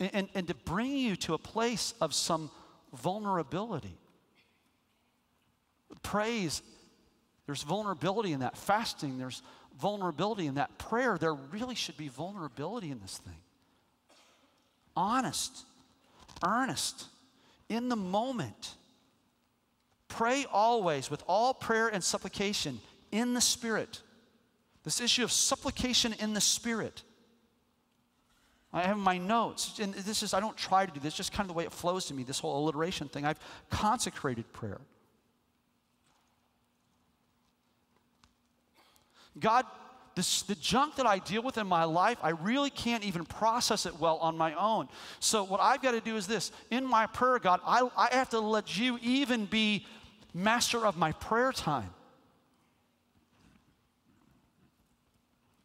And, 0.00 0.10
and, 0.12 0.28
and 0.34 0.48
to 0.48 0.54
bring 0.54 0.96
you 0.96 1.14
to 1.16 1.34
a 1.34 1.38
place 1.38 1.94
of 2.00 2.12
some 2.14 2.50
vulnerability. 2.94 3.96
Praise, 6.02 6.62
there's 7.46 7.62
vulnerability 7.62 8.32
in 8.32 8.40
that. 8.40 8.56
Fasting, 8.56 9.18
there's 9.18 9.42
vulnerability 9.80 10.46
in 10.46 10.56
that. 10.56 10.76
Prayer, 10.78 11.18
there 11.18 11.34
really 11.34 11.74
should 11.74 11.96
be 11.96 12.08
vulnerability 12.08 12.90
in 12.90 13.00
this 13.00 13.18
thing. 13.18 13.40
Honest, 14.96 15.64
earnest, 16.44 17.06
in 17.68 17.88
the 17.88 17.96
moment. 17.96 18.74
Pray 20.08 20.46
always 20.50 21.10
with 21.10 21.22
all 21.28 21.54
prayer 21.54 21.88
and 21.88 22.02
supplication 22.02 22.80
in 23.12 23.34
the 23.34 23.40
Spirit. 23.40 24.02
This 24.84 25.00
issue 25.00 25.22
of 25.22 25.30
supplication 25.30 26.14
in 26.14 26.32
the 26.32 26.40
Spirit. 26.40 27.02
I 28.72 28.82
have 28.82 28.98
my 28.98 29.16
notes, 29.16 29.78
and 29.78 29.94
this 29.94 30.22
is, 30.22 30.34
I 30.34 30.40
don't 30.40 30.56
try 30.56 30.84
to 30.84 30.92
do 30.92 31.00
this, 31.00 31.14
just 31.14 31.32
kind 31.32 31.42
of 31.42 31.48
the 31.48 31.54
way 31.54 31.64
it 31.64 31.72
flows 31.72 32.04
to 32.06 32.14
me, 32.14 32.22
this 32.22 32.38
whole 32.38 32.62
alliteration 32.62 33.08
thing. 33.08 33.24
I've 33.24 33.40
consecrated 33.70 34.52
prayer. 34.52 34.78
God, 39.38 39.64
this, 40.14 40.42
the 40.42 40.56
junk 40.56 40.96
that 40.96 41.06
I 41.06 41.18
deal 41.18 41.42
with 41.42 41.56
in 41.56 41.66
my 41.66 41.84
life, 41.84 42.18
I 42.22 42.30
really 42.30 42.70
can't 42.70 43.04
even 43.04 43.24
process 43.24 43.86
it 43.86 43.98
well 43.98 44.18
on 44.18 44.36
my 44.36 44.52
own. 44.54 44.88
So, 45.20 45.44
what 45.44 45.60
I've 45.60 45.80
got 45.80 45.92
to 45.92 46.00
do 46.00 46.16
is 46.16 46.26
this 46.26 46.52
in 46.70 46.84
my 46.84 47.06
prayer, 47.06 47.38
God, 47.38 47.60
I, 47.64 47.88
I 47.96 48.08
have 48.14 48.28
to 48.30 48.40
let 48.40 48.76
you 48.76 48.98
even 49.00 49.46
be 49.46 49.86
master 50.34 50.84
of 50.84 50.96
my 50.96 51.12
prayer 51.12 51.52
time. 51.52 51.90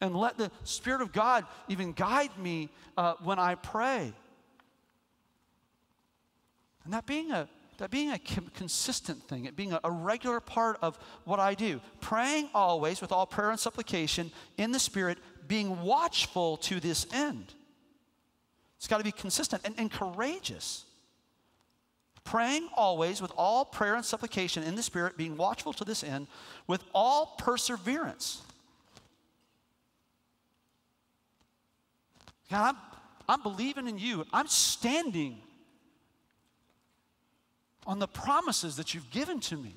And 0.04 0.16
let 0.18 0.38
the 0.38 0.52
Spirit 0.64 1.02
of 1.02 1.14
God 1.14 1.46
even 1.70 1.94
guide 1.94 2.38
me 2.38 2.70
uh, 2.98 3.14
when 3.24 3.40
I 3.40 3.56
pray. 3.56 4.14
And 6.84 6.94
that 6.94 7.06
being 7.06 7.32
a 7.32 7.48
that 7.78 7.90
being 7.90 8.12
a 8.12 8.20
consistent 8.20 9.28
thing, 9.28 9.46
it 9.46 9.56
being 9.56 9.76
a, 9.84 9.92
regular 9.92 10.40
part 10.40 10.78
of 10.84 10.98
what 11.26 11.40
I 11.40 11.56
do, 11.56 11.82
praying 12.02 12.50
always 12.54 13.02
with 13.02 13.12
all 13.12 13.26
prayer 13.26 13.50
and 13.50 13.60
supplication 13.60 14.32
in 14.58 14.72
the 14.72 14.78
Spirit, 14.78 15.18
being 15.48 15.82
watchful 15.82 16.58
to 16.58 16.80
this 16.80 17.08
end. 17.12 17.52
It's 18.78 18.88
got 18.88 19.00
to 19.00 19.04
be 19.04 19.12
consistent 19.12 19.64
and, 19.66 19.74
and 19.80 19.92
courageous. 19.92 20.86
Praying 22.24 22.70
always 22.76 23.24
with 23.24 23.32
all 23.36 23.66
prayer 23.66 23.96
and 23.96 24.06
supplication 24.06 24.62
in 24.62 24.76
the 24.76 24.84
Spirit, 24.84 25.18
being 25.18 25.36
watchful 25.36 25.74
to 25.74 25.84
this 25.84 26.04
end, 26.04 26.28
with 26.68 26.84
all 26.94 27.36
perseverance. 27.40 28.44
God, 32.50 32.76
I'm, 32.76 32.82
I'm 33.28 33.42
believing 33.44 33.88
in 33.88 33.98
you. 33.98 34.26
I'm 34.32 34.48
standing. 34.48 35.42
on 37.86 38.00
the 38.00 38.08
promises 38.08 38.76
that 38.78 38.94
you've 38.94 39.10
given 39.12 39.40
to 39.42 39.58
me. 39.58 39.76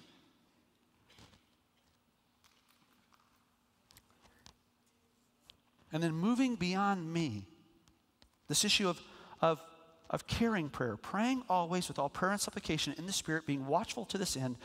And 5.92 6.02
then 6.02 6.12
moving 6.12 6.56
beyond 6.56 7.12
me, 7.12 7.44
this 8.48 8.64
issue 8.64 8.88
of, 8.88 9.00
of, 9.40 9.62
of 10.10 10.26
caring 10.26 10.68
prayer, 10.68 10.96
praying 10.96 11.42
always 11.48 11.88
with 11.88 11.98
all 11.98 12.08
prayer 12.08 12.32
and 12.32 12.40
supplication 12.40 12.94
in 12.98 13.06
the 13.06 13.12
Spirit, 13.12 13.46
being 13.46 13.66
watchful 13.66 14.04
to 14.06 14.18
this 14.18 14.36
end, 14.36 14.56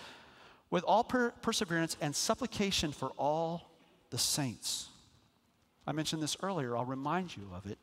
with 0.69 0.83
all 0.83 1.03
per- 1.03 1.31
perseverance 1.41 1.95
and 2.01 2.15
supplication 2.15 2.91
for 2.91 3.09
all 3.17 3.71
the 4.09 4.17
saints. 4.17 4.89
I 5.87 5.93
mentioned 5.93 6.21
this 6.21 6.37
earlier, 6.43 6.75
I'll 6.75 6.85
remind 6.85 7.35
you 7.35 7.43
of 7.55 7.65
it. 7.65 7.77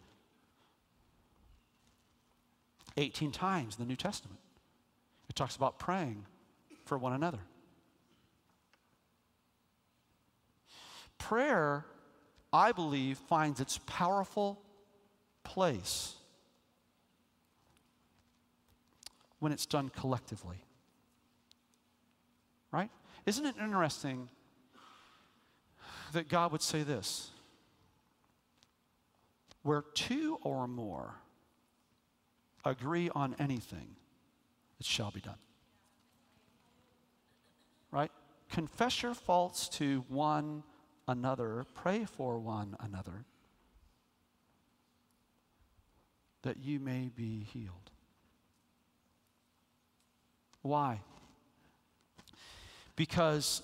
18 2.98 3.30
times 3.30 3.76
in 3.78 3.84
the 3.84 3.88
New 3.88 3.96
Testament. 3.96 4.38
It 5.28 5.36
talks 5.36 5.56
about 5.56 5.78
praying 5.78 6.26
for 6.84 6.98
one 6.98 7.12
another. 7.12 7.38
Prayer, 11.18 11.84
I 12.52 12.72
believe, 12.72 13.18
finds 13.18 13.60
its 13.60 13.78
powerful 13.86 14.60
place 15.44 16.14
when 19.38 19.52
it's 19.52 19.66
done 19.66 19.90
collectively. 19.90 20.64
Right? 22.72 22.90
Isn't 23.26 23.46
it 23.46 23.54
interesting 23.62 24.28
that 26.12 26.28
God 26.28 26.52
would 26.52 26.62
say 26.62 26.82
this? 26.82 27.30
Where 29.62 29.82
two 29.94 30.38
or 30.42 30.66
more 30.66 31.14
agree 32.64 33.10
on 33.14 33.34
anything, 33.38 33.96
it 34.78 34.86
shall 34.86 35.10
be 35.10 35.20
done. 35.20 35.38
Right? 37.90 38.10
Confess 38.50 39.02
your 39.02 39.14
faults 39.14 39.68
to 39.70 40.04
one 40.08 40.62
another, 41.06 41.66
pray 41.74 42.04
for 42.04 42.38
one 42.38 42.76
another, 42.80 43.24
that 46.42 46.58
you 46.58 46.78
may 46.78 47.10
be 47.14 47.44
healed. 47.52 47.90
Why? 50.62 51.00
Because 52.96 53.62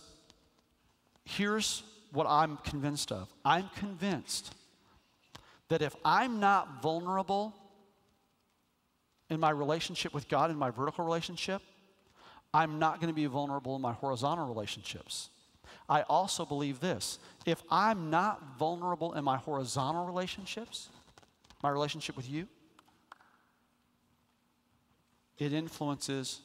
here's 1.25 1.83
what 2.13 2.27
I'm 2.29 2.57
convinced 2.59 3.11
of 3.11 3.29
I'm 3.45 3.69
convinced 3.77 4.55
that 5.69 5.83
if 5.83 5.95
I'm 6.05 6.41
not 6.41 6.83
vulnerable 6.83 7.55
in 9.31 9.41
my 9.41 9.51
relationship 9.51 10.13
with 10.13 10.29
God, 10.29 10.51
in 10.51 10.57
my 10.57 10.71
vertical 10.71 11.05
relationship, 11.05 11.63
I'm 12.53 12.79
not 12.79 13.01
going 13.01 13.09
to 13.09 13.15
be 13.15 13.27
vulnerable 13.27 13.75
in 13.75 13.83
my 13.83 13.93
horizontal 13.93 14.47
relationships. 14.47 15.31
I 15.89 16.03
also 16.03 16.45
believe 16.45 16.81
this 16.81 17.19
if 17.47 17.63
I'm 17.71 18.11
not 18.11 18.59
vulnerable 18.59 19.15
in 19.15 19.25
my 19.25 19.37
horizontal 19.37 20.07
relationships, 20.07 20.89
my 21.63 21.71
relationship 21.71 22.17
with 22.17 22.31
you, 22.31 22.47
it 25.39 25.53
influences 25.53 26.41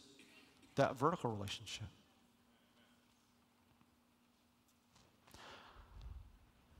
that 0.76 0.98
vertical 0.98 1.30
relationship. 1.30 1.88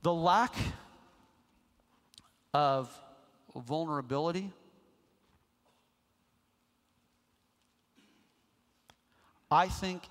The 0.02 0.12
lack 0.12 0.54
of 2.54 2.90
vulnerability 3.54 4.50
I 9.50 9.66
think 9.66 10.02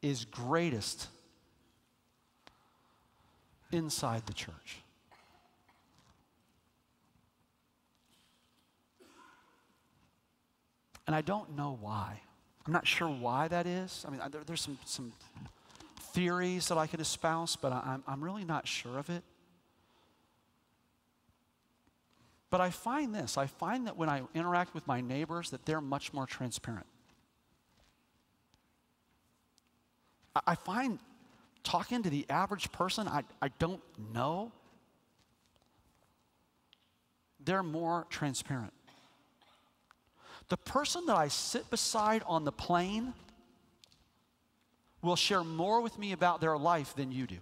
is 0.00 0.24
greatest 0.24 1.08
inside 3.72 4.26
the 4.26 4.32
church. 4.32 4.78
And 11.06 11.14
I 11.14 11.20
don't 11.20 11.56
know 11.56 11.76
why. 11.80 12.20
I'm 12.66 12.72
not 12.72 12.86
sure 12.86 13.08
why 13.08 13.48
that 13.48 13.66
is. 13.66 14.04
I 14.06 14.10
mean, 14.10 14.20
there, 14.30 14.42
there's 14.46 14.62
some, 14.62 14.78
some 14.86 15.12
theories 16.12 16.68
that 16.68 16.78
I 16.78 16.86
could 16.86 17.00
espouse, 17.00 17.56
but 17.56 17.72
I, 17.72 17.82
I'm, 17.84 18.04
I'm 18.06 18.24
really 18.24 18.44
not 18.44 18.66
sure 18.66 18.98
of 18.98 19.10
it. 19.10 19.22
But 22.50 22.60
I 22.60 22.70
find 22.70 23.12
this 23.12 23.36
I 23.36 23.46
find 23.46 23.88
that 23.88 23.96
when 23.96 24.08
I 24.08 24.22
interact 24.32 24.74
with 24.74 24.86
my 24.86 25.00
neighbors, 25.00 25.50
that 25.50 25.66
they're 25.66 25.80
much 25.80 26.12
more 26.12 26.24
transparent. 26.24 26.86
I 30.46 30.54
find 30.54 30.98
talking 31.62 32.02
to 32.02 32.10
the 32.10 32.26
average 32.28 32.70
person 32.72 33.08
I, 33.08 33.22
I 33.40 33.48
don't 33.58 33.82
know, 34.12 34.52
they're 37.44 37.62
more 37.62 38.06
transparent. 38.10 38.72
The 40.48 40.56
person 40.56 41.06
that 41.06 41.16
I 41.16 41.28
sit 41.28 41.70
beside 41.70 42.22
on 42.26 42.44
the 42.44 42.52
plane 42.52 43.14
will 45.02 45.16
share 45.16 45.44
more 45.44 45.80
with 45.80 45.98
me 45.98 46.12
about 46.12 46.40
their 46.40 46.56
life 46.56 46.94
than 46.94 47.12
you 47.12 47.26
do. 47.26 47.38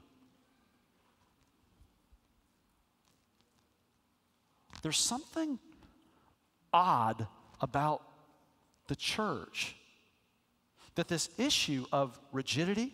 There's 4.83 4.99
something 4.99 5.59
odd 6.73 7.27
about 7.61 8.03
the 8.89 8.97
church 8.97 9.77
that 10.95 11.09
this 11.09 11.31
issue 11.39 11.87
of 11.93 12.19
rigidity, 12.33 12.93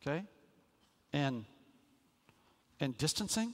okay, 0.00 0.24
and, 1.12 1.44
and 2.80 2.96
distancing, 2.96 3.52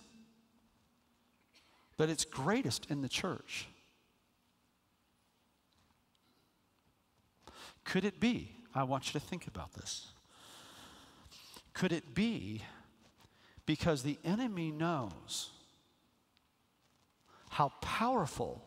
that 1.96 2.08
it's 2.08 2.24
greatest 2.24 2.90
in 2.90 3.02
the 3.02 3.08
church. 3.08 3.68
Could 7.84 8.04
it 8.04 8.20
be, 8.20 8.56
I 8.74 8.84
want 8.84 9.12
you 9.12 9.20
to 9.20 9.26
think 9.26 9.46
about 9.46 9.74
this, 9.74 10.08
could 11.72 11.92
it 11.92 12.14
be 12.14 12.62
because 13.66 14.02
the 14.02 14.18
enemy 14.24 14.70
knows 14.70 15.50
how 17.50 17.72
powerful 17.80 18.64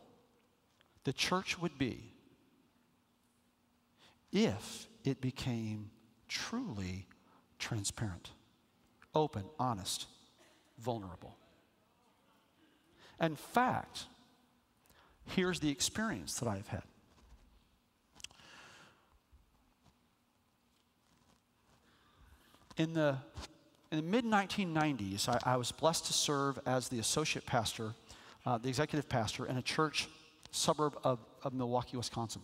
the 1.04 1.12
church 1.12 1.58
would 1.58 1.78
be 1.78 2.12
if 4.32 4.86
it 5.04 5.20
became 5.20 5.90
truly 6.28 7.06
transparent, 7.58 8.30
open, 9.14 9.44
honest, 9.58 10.06
vulnerable. 10.78 11.36
In 13.20 13.36
fact, 13.36 14.06
here's 15.26 15.60
the 15.60 15.70
experience 15.70 16.38
that 16.38 16.48
I've 16.48 16.68
had. 16.68 16.82
In 22.76 22.94
the, 22.94 23.16
in 23.90 23.98
the 23.98 24.04
mid 24.04 24.24
1990s, 24.24 25.28
I, 25.28 25.54
I, 25.54 25.56
was 25.56 25.72
blessed 25.72 26.06
to 26.06 26.12
serve 26.12 26.60
as 26.64 26.88
the 26.88 27.00
associate 27.00 27.44
pastor, 27.44 27.92
uh, 28.46 28.56
the 28.58 28.68
executive 28.68 29.08
pastor, 29.08 29.46
in 29.46 29.56
a 29.56 29.62
church 29.62 30.08
suburb 30.52 30.96
of, 31.02 31.18
of 31.42 31.54
Milwaukee, 31.54 31.96
Wisconsin. 31.96 32.42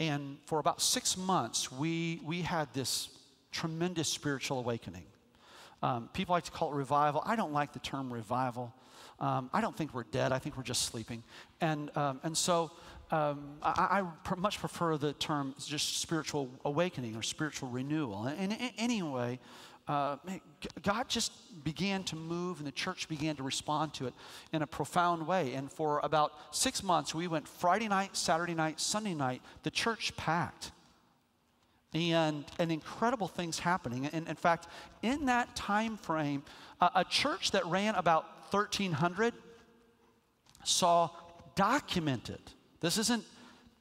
And 0.00 0.38
for 0.46 0.58
about 0.58 0.82
six 0.82 1.16
months, 1.16 1.70
we, 1.70 2.20
we 2.24 2.42
had 2.42 2.72
this 2.74 3.08
tremendous 3.52 4.08
spiritual 4.08 4.58
awakening. 4.58 5.04
Um, 5.82 6.08
people 6.12 6.32
like 6.32 6.44
to 6.44 6.50
call 6.50 6.72
it 6.72 6.74
revival. 6.74 7.22
I 7.24 7.36
don't 7.36 7.52
like 7.52 7.72
the 7.72 7.78
term 7.78 8.12
revival. 8.12 8.72
Um, 9.20 9.50
I 9.52 9.60
don't 9.60 9.76
think 9.76 9.94
we're 9.94 10.04
dead. 10.04 10.32
I 10.32 10.38
think 10.38 10.56
we're 10.56 10.64
just 10.64 10.82
sleeping. 10.82 11.22
And, 11.60 11.96
um, 11.96 12.20
and 12.24 12.36
so 12.36 12.72
um, 13.10 13.56
I, 13.62 14.00
I 14.00 14.02
pr- 14.24 14.36
much 14.36 14.58
prefer 14.58 14.96
the 14.96 15.12
term 15.12 15.54
just 15.64 16.00
spiritual 16.00 16.50
awakening 16.64 17.14
or 17.14 17.22
spiritual 17.22 17.68
renewal. 17.68 18.24
And, 18.24 18.52
and 18.52 18.72
anyway, 18.76 19.38
uh, 19.86 20.16
God 20.82 21.08
just 21.08 21.32
began 21.62 22.04
to 22.04 22.16
move 22.16 22.58
and 22.58 22.66
the 22.66 22.72
church 22.72 23.08
began 23.08 23.36
to 23.36 23.42
respond 23.42 23.92
to 23.94 24.06
it 24.06 24.14
in 24.52 24.62
a 24.62 24.66
profound 24.66 25.26
way. 25.26 25.54
And 25.54 25.70
for 25.70 26.00
about 26.02 26.32
six 26.52 26.82
months, 26.82 27.14
we 27.14 27.28
went 27.28 27.46
Friday 27.46 27.88
night, 27.88 28.16
Saturday 28.16 28.54
night, 28.54 28.80
Sunday 28.80 29.14
night, 29.14 29.42
the 29.62 29.70
church 29.70 30.16
packed. 30.16 30.72
And, 31.92 32.44
and 32.58 32.72
incredible 32.72 33.28
things 33.28 33.60
happening. 33.60 34.06
And 34.06 34.26
in 34.26 34.34
fact, 34.34 34.66
in 35.02 35.26
that 35.26 35.54
time 35.54 35.96
frame, 35.96 36.42
uh, 36.80 36.88
a 36.96 37.04
church 37.04 37.52
that 37.52 37.64
ran 37.66 37.94
about 37.94 38.24
1,300 38.50 39.32
saw 40.64 41.10
documented. 41.54 42.40
This 42.80 42.98
isn't 42.98 43.24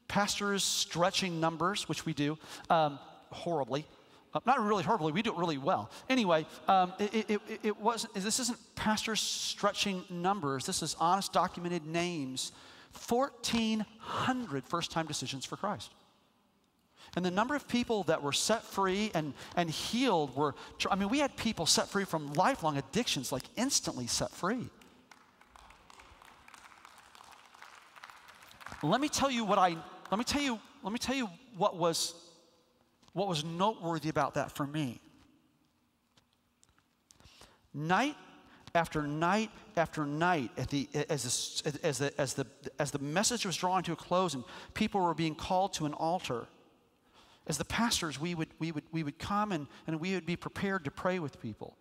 pastors 0.08 0.64
stretching 0.64 1.40
numbers, 1.40 1.90
which 1.90 2.06
we 2.06 2.14
do 2.14 2.38
um, 2.70 3.00
horribly. 3.32 3.86
Uh, 4.34 4.40
not 4.46 4.60
really 4.60 4.84
horribly, 4.84 5.12
we 5.12 5.22
do 5.22 5.32
it 5.32 5.38
really 5.38 5.58
well. 5.58 5.92
Anyway, 6.10 6.46
um, 6.68 6.94
it, 7.00 7.14
it, 7.14 7.30
it, 7.30 7.60
it 7.64 7.80
wasn't, 7.80 8.14
this 8.16 8.40
isn't 8.40 8.58
pastors 8.76 9.22
stretching 9.22 10.04
numbers. 10.10 10.66
This 10.66 10.82
is 10.82 10.96
honest, 11.00 11.32
documented 11.34 11.86
names 11.86 12.52
1,400 13.08 14.64
first 14.66 14.92
time 14.92 15.06
decisions 15.06 15.46
for 15.46 15.56
Christ. 15.56 15.92
And 17.16 17.24
the 17.24 17.32
number 17.32 17.56
of 17.56 17.68
people 17.68 18.04
that 18.04 18.24
were 18.24 18.32
set 18.32 18.64
free 18.64 19.12
and, 19.14 19.34
and 19.56 19.70
healed 19.70 20.36
were, 20.36 20.56
I 20.90 20.96
mean, 20.96 21.10
we 21.10 21.20
had 21.20 21.36
people 21.38 21.66
set 21.66 21.88
free 21.90 22.06
from 22.06 22.34
lifelong 22.34 22.78
addictions, 22.78 23.32
like 23.32 23.44
instantly 23.56 24.08
set 24.08 24.32
free. 24.32 24.70
Let 28.82 29.00
me 29.00 29.10
tell 29.10 29.30
you 29.30 29.46
what 29.46 29.60
I, 29.60 29.78
let 30.12 30.18
me 30.18 30.24
tell 30.24 30.42
you, 30.42 30.60
let 30.82 30.92
me 30.92 31.00
tell 31.00 31.16
you 31.16 31.30
what 31.56 31.78
was, 31.78 32.16
what 33.14 33.28
was 33.28 33.44
noteworthy 33.44 34.10
about 34.10 34.34
that 34.34 34.52
for 34.52 34.66
me. 34.68 35.00
Night 37.74 38.16
after 38.76 39.04
night 39.04 39.52
after 39.78 40.06
night, 40.06 40.52
the, 40.70 40.88
as, 41.10 41.62
the, 41.64 41.80
as, 41.84 41.98
the, 42.00 42.20
as, 42.20 42.34
the, 42.34 42.48
as 42.80 42.92
the 42.92 43.00
message 43.00 43.46
was 43.46 43.56
drawing 43.56 43.84
to 43.84 43.94
a 43.94 43.96
close 43.96 44.34
and 44.34 44.44
people 44.74 45.02
were 45.02 45.14
being 45.14 45.36
called 45.36 45.74
to 45.74 45.86
an 45.86 45.94
altar, 45.94 46.48
as 47.46 47.58
the 47.58 47.66
pastors, 47.66 48.20
we 48.20 48.36
would, 48.36 48.50
we 48.60 48.72
would, 48.72 48.84
we 48.92 49.04
would 49.04 49.20
come 49.20 49.52
and, 49.52 49.68
and 49.86 50.00
we 50.00 50.14
would 50.14 50.26
be 50.26 50.36
prepared 50.36 50.86
to 50.86 50.92
pray 50.92 51.20
with 51.20 51.42
people. 51.42 51.76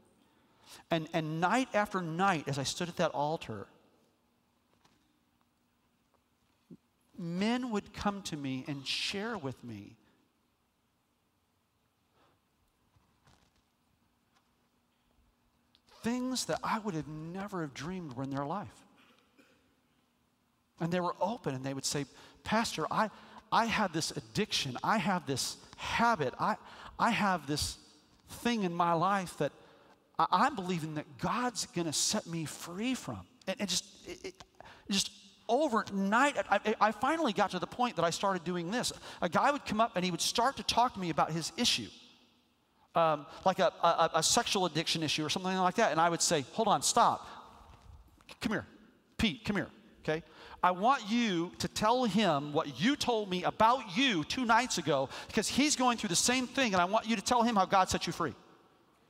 And, 0.91 1.09
and 1.13 1.41
night 1.41 1.69
after 1.75 2.03
night, 2.03 2.45
as 2.47 2.59
I 2.59 2.63
stood 2.65 2.89
at 2.89 2.97
that 2.97 3.11
altar, 3.13 3.67
men 7.19 7.71
would 7.71 7.93
come 7.93 8.23
to 8.23 8.37
me 8.37 8.65
and 8.67 8.87
share 8.87 9.39
with 9.39 9.63
me 9.63 9.97
things 16.03 16.47
that 16.47 16.59
I 16.63 16.79
would 16.79 16.95
have 16.95 17.09
never 17.09 17.63
have 17.63 17.75
dreamed 17.75 18.15
were 18.15 18.23
in 18.23 18.31
their 18.31 18.45
life. 18.45 18.69
And 20.81 20.93
they 20.93 21.01
were 21.01 21.15
open 21.21 21.55
and 21.55 21.65
they 21.65 21.75
would 21.75 21.85
say, 21.85 22.07
Pastor, 22.45 22.87
I, 22.91 23.11
I 23.51 23.67
have 23.67 23.93
this 23.93 24.11
addiction, 24.13 24.77
I 24.83 24.99
have 24.99 25.27
this 25.27 25.57
habit, 25.77 26.35
I, 26.41 26.57
I 26.99 27.11
have 27.11 27.47
this 27.47 27.79
thing 28.29 28.65
in 28.65 28.75
my 28.75 28.93
life 28.93 29.37
that 29.39 29.53
I, 30.19 30.47
am 30.47 30.57
believing 30.57 30.95
that 30.95 31.19
God's 31.19 31.67
going 31.67 31.87
to 31.87 31.93
set 31.93 32.27
me 32.27 32.45
free 32.45 32.95
from. 32.95 33.21
And, 33.47 33.57
and 33.61 33.69
just, 33.69 33.85
it, 34.07 34.19
it, 34.25 34.45
just 34.91 35.11
overnight, 35.49 36.37
I, 36.51 36.75
I 36.81 36.93
finally 36.93 37.33
got 37.33 37.51
to 37.51 37.59
the 37.59 37.67
point 37.67 37.97
that 37.97 38.05
I 38.05 38.11
started 38.11 38.45
doing 38.45 38.71
this. 38.71 38.93
A 39.21 39.29
guy 39.29 39.51
would 39.51 39.65
come 39.65 39.81
up 39.81 39.93
and 39.97 40.05
he 40.05 40.11
would 40.11 40.21
start 40.21 40.57
to 40.57 40.63
talk 40.63 40.95
to 40.95 41.01
me 41.01 41.11
about 41.11 41.31
his 41.31 41.53
issue. 41.57 41.89
Um, 42.95 43.25
like 43.47 43.59
a, 43.59 43.73
a, 43.83 44.11
a, 44.17 44.23
sexual 44.23 44.67
addiction 44.67 45.03
issue 45.03 45.25
or 45.25 45.31
something 45.31 45.57
like 45.57 45.77
that. 45.77 45.93
And 45.93 46.01
I 46.01 46.11
would 46.11 46.21
say, 46.21 46.45
hold 46.53 46.69
on, 46.69 46.83
stop. 46.83 47.27
Come 48.43 48.53
here. 48.53 48.67
Pete, 49.17 49.47
come 49.47 49.57
here. 49.57 49.69
Okay? 50.03 50.23
I 50.63 50.73
want 50.73 51.11
you 51.11 51.53
to 51.59 51.69
tell 51.69 52.05
him 52.05 52.53
what 52.53 52.79
you 52.81 52.95
told 52.95 53.31
me 53.31 53.45
about 53.45 53.97
you 53.97 54.25
two 54.25 54.45
nights 54.45 54.77
ago 54.77 55.09
because 55.27 55.49
he's 55.49 55.75
going 55.75 55.97
through 55.97 56.11
the 56.11 56.17
same 56.17 56.47
thing, 56.47 56.75
and 56.75 56.83
I 56.83 56.85
want 56.85 57.07
you 57.07 57.17
to 57.17 57.23
tell 57.23 57.43
him 57.43 57.57
how 57.57 57.65
God 57.65 57.89
set 57.89 58.07
you 58.07 58.13
free. 58.13 58.35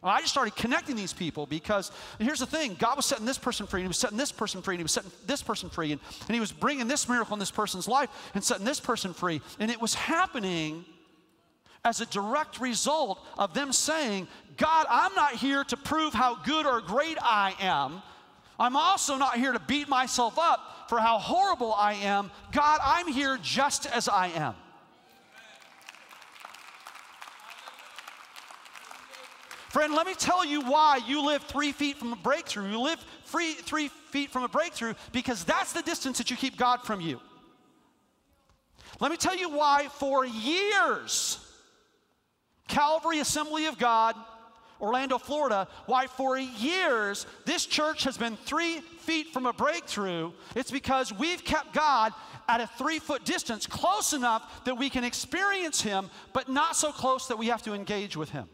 I 0.05 0.21
just 0.21 0.33
started 0.33 0.57
connecting 0.57 0.97
these 0.97 1.13
people 1.13 1.47
because 1.47 1.93
here's 2.19 2.41
the 2.41 2.47
thing 2.47 2.75
God 2.79 2.97
was 2.97 3.07
setting 3.07 3.25
this 3.25 3.39
person 3.39 3.67
free, 3.67 3.81
and 3.81 3.85
He 3.85 3.89
was 3.89 3.99
setting 3.99 4.19
this 4.19 4.33
person 4.33 4.61
free, 4.61 4.75
and 4.75 4.81
He 4.81 4.85
was 4.85 4.93
setting 4.93 5.13
this 5.27 5.43
person 5.43 5.71
free, 5.71 5.93
and, 5.93 6.01
and 6.27 6.35
He 6.35 6.41
was 6.41 6.51
bringing 6.51 6.89
this 6.89 7.09
miracle 7.09 7.35
in 7.35 7.39
this 7.39 7.53
person's 7.53 7.87
life 7.87 8.11
and 8.35 8.43
setting 8.43 8.65
this 8.65 8.81
person 8.81 9.15
free. 9.15 9.41
And 9.61 9.71
it 9.71 9.81
was 9.81 9.95
happening 9.95 10.85
as 11.85 12.01
a 12.01 12.07
direct 12.07 12.61
result 12.61 13.25
of 13.37 13.55
them 13.55 13.73
saying, 13.73 14.29
God, 14.57 14.87
I'm 14.89 15.15
not 15.15 15.35
here 15.35 15.65
to 15.65 15.77
prove 15.77 16.15
how 16.15 16.37
good 16.37 16.67
or 16.67 16.81
great 16.81 17.19
I 17.21 17.55
am. 17.61 18.03
I'm 18.59 18.77
also 18.77 19.17
not 19.17 19.37
here 19.37 19.53
to 19.53 19.59
beat 19.59 19.89
myself 19.89 20.39
up 20.39 20.89
for 20.89 21.01
how 21.01 21.19
horrible 21.19 21.73
I 21.73 21.95
am. 21.95 22.31
God, 22.53 22.81
I'm 22.83 23.09
here 23.09 23.39
just 23.43 23.87
as 23.87 24.09
I 24.09 24.29
am. 24.29 24.55
Friend, 29.71 29.95
let 29.95 30.07
me 30.07 30.13
tell 30.15 30.45
you 30.45 30.61
why 30.61 31.01
you 31.07 31.25
live 31.25 31.43
three 31.45 31.73
feet 31.73 31.97
from 31.97 32.13
a 32.13 32.17
breakthrough. 32.17 32.69
You 32.69 32.81
live 32.81 33.03
free, 33.25 33.55
three 33.55 33.89
feet 34.11 34.31
from 34.31 34.45
a 34.45 34.49
breakthrough 34.49 34.93
because 35.13 35.45
that's 35.45 35.73
the 35.73 35.81
distance 35.81 36.19
that 36.19 36.31
you 36.31 36.37
keep 36.37 36.59
God 36.59 36.83
from 36.85 37.01
you. 37.01 37.19
Let 39.01 39.11
me 39.11 39.17
tell 39.17 39.35
you 39.35 39.49
why 39.49 39.89
for 39.89 40.27
years, 40.27 41.39
Calvary 42.73 43.19
Assembly 43.19 43.67
of 43.67 43.77
God, 43.79 44.17
Orlando, 44.81 45.19
Florida, 45.19 45.69
why 45.85 46.07
for 46.07 46.39
years 46.39 47.27
this 47.45 47.67
church 47.67 48.05
has 48.05 48.17
been 48.17 48.35
three 48.35 48.81
feet 48.81 49.29
from 49.29 49.45
a 49.45 49.53
breakthrough. 49.53 50.33
It's 50.57 50.71
because 50.71 51.13
we've 51.13 51.45
kept 51.45 51.75
God 51.75 52.15
at 52.49 52.63
a 52.63 52.67
three 52.67 52.99
foot 52.99 53.27
distance, 53.27 53.67
close 53.67 54.15
enough 54.15 54.65
that 54.65 54.79
we 54.79 54.89
can 54.89 55.05
experience 55.05 55.83
Him, 55.83 56.09
but 56.33 56.49
not 56.49 56.75
so 56.75 56.93
close 56.93 57.29
that 57.29 57.37
we 57.37 57.49
have 57.49 57.63
to 57.65 57.75
engage 57.75 58.17
with 58.17 58.31
Him. 58.31 58.49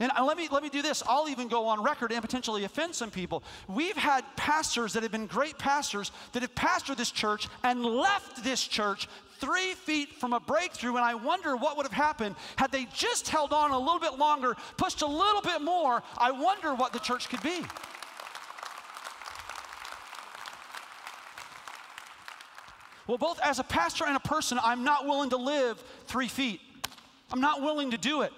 And 0.00 0.10
uh, 0.16 0.24
let 0.24 0.36
me, 0.36 0.48
let 0.50 0.62
me 0.62 0.68
do 0.68 0.82
this. 0.82 1.02
I'll 1.06 1.28
even 1.28 1.46
go 1.46 1.66
on 1.66 1.82
record 1.82 2.10
and 2.10 2.20
potentially 2.20 2.64
offend 2.64 2.94
some 2.94 3.10
people. 3.10 3.44
We've 3.68 3.96
had 3.96 4.24
pastors 4.36 4.94
that 4.94 5.02
have 5.02 5.12
been 5.12 5.26
great 5.26 5.58
pastors 5.58 6.10
that 6.32 6.42
have 6.42 6.54
pastored 6.54 6.96
this 6.96 7.10
church 7.10 7.48
and 7.62 7.84
left 7.84 8.42
this 8.42 8.66
church 8.66 9.08
three 9.44 9.74
feet 9.74 10.14
from 10.14 10.32
a 10.32 10.40
breakthrough. 10.40 10.96
And 10.96 11.04
I 11.04 11.14
wonder 11.14 11.54
what 11.56 11.76
would 11.76 11.84
have 11.84 11.92
happened 11.92 12.34
had 12.56 12.72
they 12.72 12.86
just 12.94 13.28
held 13.28 13.52
on 13.52 13.72
a 13.72 13.78
little 13.78 14.00
bit 14.00 14.18
longer, 14.18 14.56
pushed 14.78 15.02
a 15.02 15.06
little 15.06 15.42
bit 15.42 15.60
more. 15.60 16.02
I 16.16 16.30
wonder 16.30 16.74
what 16.74 16.92
the 16.92 16.98
church 16.98 17.28
could 17.28 17.42
be. 17.42 17.60
Well, 23.06 23.18
both 23.18 23.38
as 23.40 23.58
a 23.58 23.64
pastor 23.64 24.06
and 24.06 24.16
a 24.16 24.20
person, 24.20 24.58
I'm 24.62 24.82
not 24.82 25.04
willing 25.04 25.28
to 25.30 25.36
live 25.36 25.82
three 26.06 26.28
feet. 26.28 26.60
I'm 27.30 27.42
not 27.42 27.60
willing 27.60 27.90
to 27.90 27.98
do 27.98 28.22
it. 28.22 28.32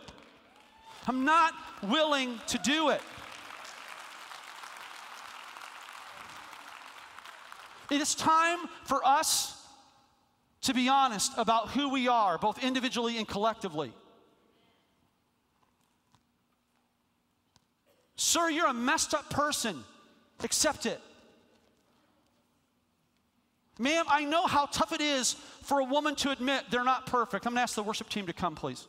I'm 1.07 1.25
not 1.25 1.55
willing 1.85 2.41
to 2.49 2.59
do 2.59 2.89
it. 2.89 3.01
It 7.91 8.01
is 8.01 8.17
time 8.17 8.59
for 8.83 9.07
us 9.07 9.56
to 10.67 10.75
be 10.75 10.89
honest 10.89 11.33
about 11.37 11.69
who 11.69 11.89
we 11.89 12.09
are, 12.09 12.39
both 12.39 12.62
individually 12.62 13.19
and 13.19 13.29
collectively. 13.29 13.93
Sir, 18.17 18.51
you're 18.51 18.67
a 18.67 18.75
messed 18.75 19.14
up 19.14 19.31
person. 19.31 19.85
Accept 20.43 20.87
it. 20.87 21.01
Ma'am, 23.79 24.07
I 24.09 24.25
know 24.25 24.47
how 24.47 24.67
tough 24.67 24.93
it 24.93 25.01
is 25.01 25.35
for 25.62 25.81
a 25.81 25.85
woman 25.85 26.17
to 26.17 26.31
admit 26.31 26.64
they're 26.69 26.83
not 26.83 27.07
perfect. 27.07 27.47
I'm 27.47 27.53
gonna 27.53 27.62
ask 27.62 27.77
the 27.77 27.85
worship 27.85 28.09
team 28.09 28.27
to 28.27 28.33
come, 28.33 28.57
please. 28.57 28.89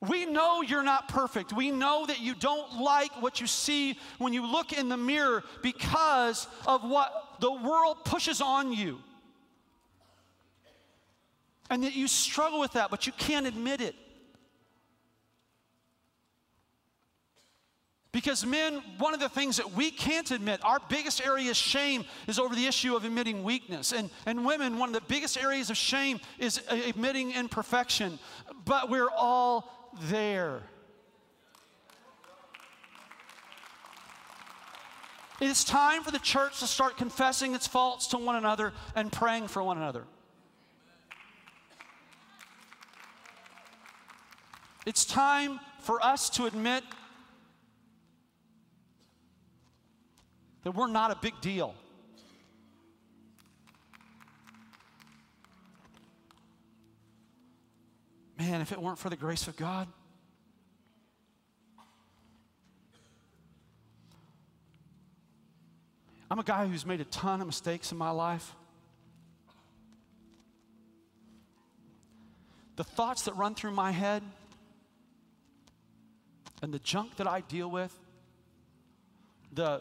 We 0.00 0.24
know 0.24 0.62
you're 0.62 0.82
not 0.82 1.08
perfect. 1.08 1.52
We 1.52 1.70
know 1.70 2.06
that 2.06 2.20
you 2.20 2.34
don't 2.34 2.80
like 2.80 3.10
what 3.20 3.40
you 3.40 3.46
see 3.46 3.98
when 4.18 4.32
you 4.32 4.46
look 4.46 4.72
in 4.72 4.88
the 4.88 4.96
mirror 4.96 5.42
because 5.62 6.46
of 6.66 6.88
what 6.88 7.25
the 7.40 7.52
world 7.52 8.04
pushes 8.04 8.40
on 8.40 8.72
you. 8.72 8.98
And 11.68 11.82
that 11.82 11.94
you 11.94 12.06
struggle 12.06 12.60
with 12.60 12.72
that, 12.72 12.90
but 12.90 13.06
you 13.06 13.12
can't 13.12 13.46
admit 13.46 13.80
it. 13.80 13.94
Because, 18.12 18.46
men, 18.46 18.82
one 18.96 19.12
of 19.12 19.20
the 19.20 19.28
things 19.28 19.58
that 19.58 19.72
we 19.72 19.90
can't 19.90 20.30
admit, 20.30 20.60
our 20.64 20.78
biggest 20.88 21.20
area 21.26 21.50
of 21.50 21.56
shame 21.56 22.04
is 22.26 22.38
over 22.38 22.54
the 22.54 22.66
issue 22.66 22.96
of 22.96 23.04
admitting 23.04 23.44
weakness. 23.44 23.92
And, 23.92 24.08
and 24.24 24.42
women, 24.46 24.78
one 24.78 24.88
of 24.88 24.94
the 24.94 25.06
biggest 25.06 25.36
areas 25.36 25.68
of 25.68 25.76
shame 25.76 26.20
is 26.38 26.62
admitting 26.70 27.32
imperfection. 27.32 28.18
But 28.64 28.88
we're 28.88 29.10
all 29.10 29.92
there. 30.04 30.62
It 35.40 35.48
is 35.48 35.64
time 35.64 36.02
for 36.02 36.10
the 36.10 36.18
church 36.18 36.60
to 36.60 36.66
start 36.66 36.96
confessing 36.96 37.54
its 37.54 37.66
faults 37.66 38.06
to 38.08 38.16
one 38.16 38.36
another 38.36 38.72
and 38.94 39.12
praying 39.12 39.48
for 39.48 39.62
one 39.62 39.76
another. 39.76 40.04
It's 44.86 45.04
time 45.04 45.60
for 45.80 46.02
us 46.02 46.30
to 46.30 46.46
admit 46.46 46.84
that 50.62 50.72
we're 50.72 50.88
not 50.88 51.10
a 51.10 51.16
big 51.20 51.40
deal. 51.40 51.74
Man, 58.38 58.60
if 58.60 58.72
it 58.72 58.80
weren't 58.80 58.98
for 58.98 59.10
the 59.10 59.16
grace 59.16 59.48
of 59.48 59.56
God, 59.56 59.88
I'm 66.30 66.38
a 66.38 66.42
guy 66.42 66.66
who's 66.66 66.84
made 66.84 67.00
a 67.00 67.04
ton 67.04 67.40
of 67.40 67.46
mistakes 67.46 67.92
in 67.92 67.98
my 67.98 68.10
life. 68.10 68.54
The 72.76 72.84
thoughts 72.84 73.22
that 73.22 73.36
run 73.36 73.54
through 73.54 73.70
my 73.70 73.90
head 73.90 74.22
and 76.62 76.74
the 76.74 76.78
junk 76.80 77.16
that 77.16 77.26
I 77.26 77.40
deal 77.42 77.70
with, 77.70 77.96
the, 79.52 79.80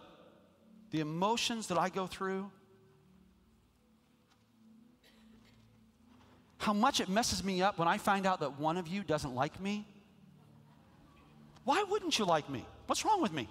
the 0.91 0.99
emotions 0.99 1.67
that 1.67 1.77
I 1.77 1.89
go 1.89 2.07
through, 2.07 2.49
how 6.57 6.73
much 6.73 6.99
it 6.99 7.09
messes 7.09 7.43
me 7.43 7.61
up 7.61 7.77
when 7.77 7.87
I 7.87 7.97
find 7.97 8.25
out 8.25 8.39
that 8.39 8.59
one 8.59 8.77
of 8.77 8.87
you 8.87 9.03
doesn't 9.03 9.35
like 9.35 9.59
me. 9.59 9.85
Why 11.63 11.83
wouldn't 11.89 12.17
you 12.17 12.25
like 12.25 12.49
me? 12.49 12.65
What's 12.87 13.03
wrong 13.03 13.21
with 13.21 13.33
me? 13.33 13.49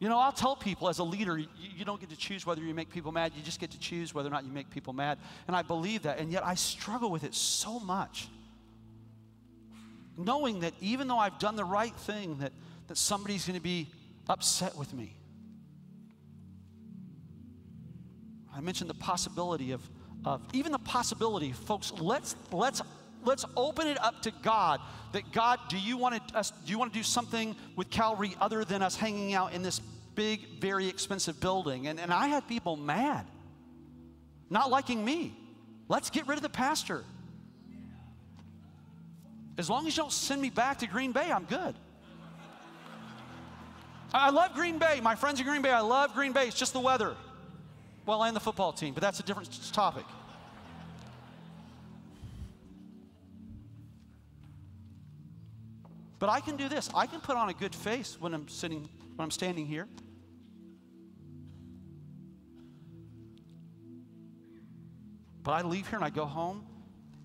You 0.00 0.08
know, 0.08 0.18
I'll 0.18 0.32
tell 0.32 0.54
people 0.54 0.88
as 0.88 1.00
a 1.00 1.04
leader, 1.04 1.38
you, 1.38 1.48
you, 1.58 1.84
don't 1.84 1.98
get 1.98 2.10
to 2.10 2.16
choose 2.16 2.46
whether 2.46 2.62
you 2.62 2.72
make 2.72 2.88
people 2.90 3.10
mad, 3.10 3.32
you 3.34 3.42
just 3.42 3.58
get 3.58 3.72
to 3.72 3.78
choose 3.80 4.14
whether 4.14 4.28
or 4.28 4.30
not 4.30 4.44
you 4.44 4.52
make 4.52 4.70
people 4.70 4.92
mad. 4.92 5.18
And 5.48 5.56
I 5.56 5.62
believe 5.62 6.02
that, 6.02 6.18
and 6.18 6.30
yet 6.30 6.46
I 6.46 6.54
struggle 6.54 7.10
with 7.10 7.24
it 7.24 7.34
so 7.34 7.80
much. 7.80 8.28
Knowing 10.16 10.60
that 10.60 10.74
even 10.80 11.08
though 11.08 11.18
I've 11.18 11.38
done 11.40 11.56
the 11.56 11.64
right 11.64 11.94
thing, 11.94 12.38
that, 12.38 12.52
that 12.86 12.96
somebody's 12.96 13.46
going 13.46 13.58
to 13.58 13.62
be 13.62 13.88
upset 14.28 14.76
with 14.76 14.94
me. 14.94 15.16
I 18.54 18.60
mentioned 18.60 18.90
the 18.90 18.94
possibility 18.94 19.72
of, 19.72 19.88
of 20.24 20.42
even 20.52 20.70
the 20.70 20.78
possibility, 20.78 21.52
folks, 21.52 21.92
let's, 22.00 22.36
let's 22.52 22.82
let's 23.24 23.44
open 23.56 23.86
it 23.86 24.02
up 24.02 24.22
to 24.22 24.32
God. 24.42 24.80
That 25.12 25.32
God, 25.32 25.58
do 25.68 25.78
you 25.78 25.96
want 25.96 26.28
to 26.28 26.38
us, 26.38 26.52
do 26.64 26.70
you 26.70 26.78
want 26.78 26.92
to 26.92 26.98
do 26.98 27.02
something 27.02 27.56
with 27.76 27.88
Calvary 27.90 28.36
other 28.40 28.64
than 28.64 28.82
us 28.82 28.94
hanging 28.94 29.32
out 29.34 29.52
in 29.52 29.62
this 29.62 29.80
big, 30.14 30.60
very 30.60 30.88
expensive 30.88 31.40
building? 31.40 31.86
And, 31.86 31.98
and 31.98 32.12
I 32.12 32.28
had 32.28 32.46
people 32.46 32.76
mad, 32.76 33.26
not 34.50 34.70
liking 34.70 35.04
me. 35.04 35.34
Let's 35.88 36.10
get 36.10 36.28
rid 36.28 36.36
of 36.36 36.42
the 36.42 36.50
pastor. 36.50 37.04
As 39.56 39.68
long 39.70 39.86
as 39.86 39.96
you 39.96 40.02
don't 40.02 40.12
send 40.12 40.40
me 40.40 40.50
back 40.50 40.78
to 40.80 40.86
Green 40.86 41.12
Bay, 41.12 41.32
I'm 41.32 41.44
good. 41.44 41.74
I 44.12 44.30
love 44.30 44.54
Green 44.54 44.78
Bay. 44.78 45.00
My 45.02 45.14
friends 45.14 45.40
in 45.40 45.46
Green 45.46 45.62
Bay, 45.62 45.70
I 45.70 45.80
love 45.80 46.14
Green 46.14 46.32
Bay. 46.32 46.46
It's 46.46 46.58
just 46.58 46.72
the 46.72 46.80
weather. 46.80 47.14
Well, 48.06 48.22
and 48.24 48.34
the 48.34 48.40
football 48.40 48.72
team, 48.72 48.94
but 48.94 49.02
that's 49.02 49.20
a 49.20 49.22
different 49.22 49.72
topic. 49.72 50.04
But 56.18 56.28
I 56.28 56.40
can 56.40 56.56
do 56.56 56.68
this. 56.68 56.90
I 56.94 57.06
can 57.06 57.20
put 57.20 57.36
on 57.36 57.48
a 57.48 57.54
good 57.54 57.74
face 57.74 58.16
when 58.20 58.34
I'm 58.34 58.48
sitting, 58.48 58.88
when 59.16 59.24
I'm 59.24 59.30
standing 59.30 59.66
here. 59.66 59.86
But 65.42 65.52
I 65.52 65.62
leave 65.62 65.88
here 65.88 65.96
and 65.96 66.04
I 66.04 66.10
go 66.10 66.26
home, 66.26 66.66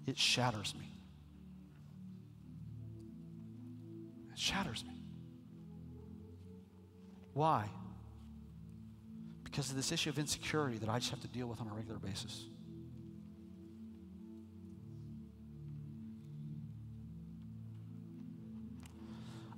it 0.05 0.17
shatters 0.17 0.73
me. 0.79 0.93
It 4.31 4.39
shatters 4.39 4.85
me. 4.85 4.93
Why? 7.33 7.65
Because 9.43 9.69
of 9.71 9.75
this 9.75 9.91
issue 9.91 10.09
of 10.09 10.19
insecurity 10.19 10.77
that 10.77 10.89
I 10.89 10.99
just 10.99 11.11
have 11.11 11.21
to 11.21 11.27
deal 11.27 11.47
with 11.47 11.59
on 11.59 11.67
a 11.67 11.73
regular 11.73 11.99
basis. 11.99 12.45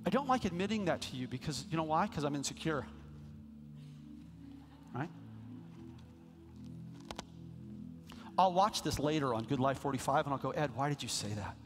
I 0.06 0.10
don't 0.10 0.28
like 0.28 0.44
admitting 0.44 0.84
that 0.84 1.00
to 1.02 1.16
you 1.16 1.26
because, 1.26 1.66
you 1.68 1.76
know 1.76 1.82
why? 1.82 2.06
Because 2.06 2.22
I'm 2.22 2.36
insecure. 2.36 2.86
Right? 4.94 5.10
I'll 8.38 8.52
watch 8.52 8.82
this 8.82 9.00
later 9.00 9.34
on 9.34 9.44
Good 9.44 9.58
Life 9.58 9.80
45 9.80 10.26
and 10.26 10.32
I'll 10.32 10.38
go, 10.38 10.50
Ed, 10.50 10.70
why 10.76 10.88
did 10.88 11.02
you 11.02 11.08
say 11.08 11.28
that? 11.30 11.56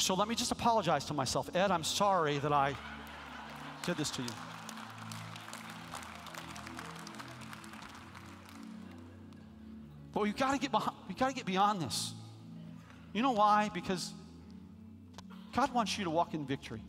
So 0.00 0.14
let 0.14 0.26
me 0.26 0.34
just 0.34 0.50
apologize 0.50 1.04
to 1.04 1.14
myself. 1.14 1.48
Ed, 1.54 1.70
I'm 1.70 1.84
sorry 1.84 2.38
that 2.38 2.52
I 2.52 2.74
did 3.84 3.96
this 3.96 4.10
to 4.10 4.22
you. 4.22 4.28
But 10.12 10.22
we've 10.24 10.36
got 10.36 10.52
to 10.52 10.58
get 10.58 10.72
behind, 10.72 10.96
we've 11.06 11.16
got 11.16 11.28
to 11.28 11.34
get 11.34 11.46
beyond 11.46 11.80
this. 11.80 12.12
You 13.12 13.22
know 13.22 13.32
why? 13.32 13.70
Because 13.72 14.12
God 15.56 15.72
wants 15.72 15.96
you 15.96 16.04
to 16.04 16.10
walk 16.10 16.34
in 16.34 16.44
victory. 16.44 16.82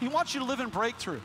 He 0.00 0.08
wants 0.08 0.32
you 0.32 0.40
to 0.40 0.46
live 0.46 0.58
in 0.58 0.70
breakthrough. 0.70 1.20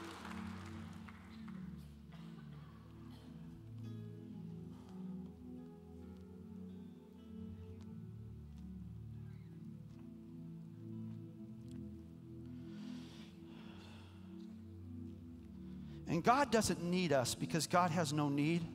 And 16.09 16.21
God 16.21 16.51
doesn't 16.51 16.83
need 16.83 17.13
us 17.13 17.35
because 17.35 17.67
God 17.67 17.91
has 17.91 18.11
no 18.11 18.27
need. 18.27 18.67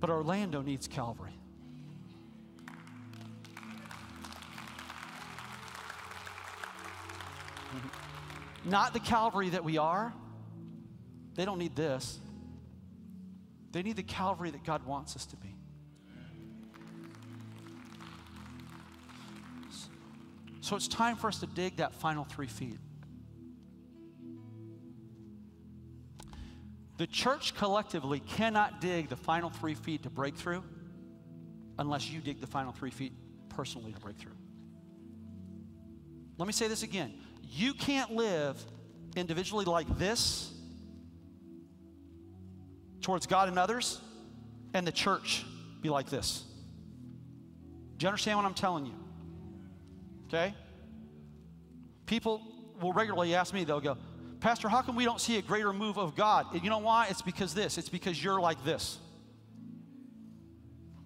But 0.00 0.10
Orlando 0.10 0.62
needs 0.62 0.86
Calvary. 0.86 1.38
Mm-hmm. 7.74 8.70
Not 8.70 8.92
the 8.92 9.00
Calvary 9.00 9.50
that 9.50 9.64
we 9.64 9.76
are. 9.78 10.12
They 11.34 11.44
don't 11.44 11.58
need 11.58 11.74
this. 11.76 12.18
They 13.72 13.82
need 13.82 13.96
the 13.96 14.02
Calvary 14.02 14.50
that 14.50 14.64
God 14.64 14.86
wants 14.86 15.16
us 15.16 15.26
to 15.26 15.36
be. 15.36 15.54
So 20.60 20.76
it's 20.76 20.88
time 20.88 21.16
for 21.16 21.28
us 21.28 21.40
to 21.40 21.46
dig 21.46 21.76
that 21.76 21.94
final 21.94 22.24
three 22.24 22.46
feet. 22.46 22.78
The 26.98 27.06
church 27.06 27.54
collectively 27.54 28.18
cannot 28.18 28.80
dig 28.80 29.08
the 29.08 29.16
final 29.16 29.50
three 29.50 29.74
feet 29.74 30.02
to 30.02 30.10
breakthrough 30.10 30.62
unless 31.78 32.10
you 32.10 32.20
dig 32.20 32.40
the 32.40 32.46
final 32.46 32.72
three 32.72 32.90
feet 32.90 33.12
personally 33.48 33.92
to 33.92 34.00
breakthrough. 34.00 34.34
Let 36.38 36.46
me 36.46 36.52
say 36.52 36.66
this 36.66 36.82
again. 36.82 37.14
You 37.42 37.72
can't 37.72 38.12
live 38.12 38.60
individually 39.16 39.64
like 39.64 39.96
this 39.96 40.52
towards 43.00 43.26
God 43.26 43.48
and 43.48 43.60
others 43.60 44.00
and 44.74 44.84
the 44.84 44.92
church 44.92 45.44
be 45.80 45.88
like 45.88 46.10
this. 46.10 46.44
Do 47.96 48.04
you 48.04 48.08
understand 48.08 48.38
what 48.38 48.44
I'm 48.44 48.54
telling 48.54 48.86
you? 48.86 48.94
Okay? 50.26 50.52
People 52.06 52.42
will 52.80 52.92
regularly 52.92 53.36
ask 53.36 53.54
me, 53.54 53.62
they'll 53.62 53.80
go, 53.80 53.96
Pastor, 54.40 54.68
how 54.68 54.82
come 54.82 54.94
we 54.94 55.04
don't 55.04 55.20
see 55.20 55.36
a 55.38 55.42
greater 55.42 55.72
move 55.72 55.98
of 55.98 56.14
God? 56.14 56.46
And 56.52 56.62
you 56.62 56.70
know 56.70 56.78
why? 56.78 57.08
It's 57.10 57.22
because 57.22 57.54
this. 57.54 57.76
It's 57.76 57.88
because 57.88 58.22
you're 58.22 58.40
like 58.40 58.64
this. 58.64 58.98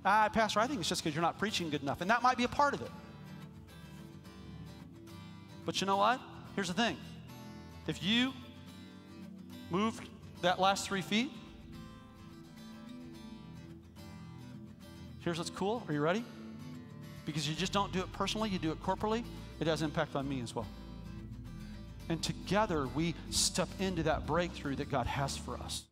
Ah, 0.05 0.29
Pastor, 0.33 0.61
I 0.61 0.67
think 0.67 0.81
it's 0.81 0.89
just 0.89 1.03
because 1.03 1.15
you're 1.15 1.23
not 1.23 1.39
preaching 1.39 1.71
good 1.71 1.83
enough. 1.83 2.01
And 2.01 2.11
that 2.11 2.23
might 2.23 2.37
be 2.37 2.45
a 2.45 2.49
part 2.49 2.75
of 2.75 2.83
it. 2.83 2.91
But 5.65 5.81
you 5.81 5.87
know 5.87 5.97
what? 5.97 6.21
Here's 6.57 6.69
the 6.69 6.75
thing. 6.75 6.97
If 7.87 8.03
you 8.03 8.33
moved 9.71 10.09
that 10.43 10.61
last 10.61 10.87
three 10.87 11.03
feet, 11.03 11.31
here's 15.21 15.39
what's 15.39 15.51
cool. 15.51 15.83
Are 15.89 15.95
you 15.95 16.01
ready? 16.01 16.25
Because 17.25 17.49
you 17.49 17.55
just 17.55 17.73
don't 17.73 17.93
do 17.93 18.01
it 18.01 18.13
personally, 18.13 18.51
you 18.51 18.59
do 18.59 18.73
it 18.73 18.83
corporally, 18.83 19.25
it 19.61 19.69
has 19.69 19.83
impact 19.83 20.17
on 20.17 20.29
me 20.29 20.41
as 20.43 20.55
well. 20.55 20.67
And 22.13 22.23
together 22.23 22.87
we 22.87 23.15
step 23.31 23.71
into 23.81 24.03
that 24.03 24.27
breakthrough 24.27 24.77
that 24.77 24.91
God 24.91 25.07
has 25.07 25.35
for 25.35 25.57
us. 25.57 25.83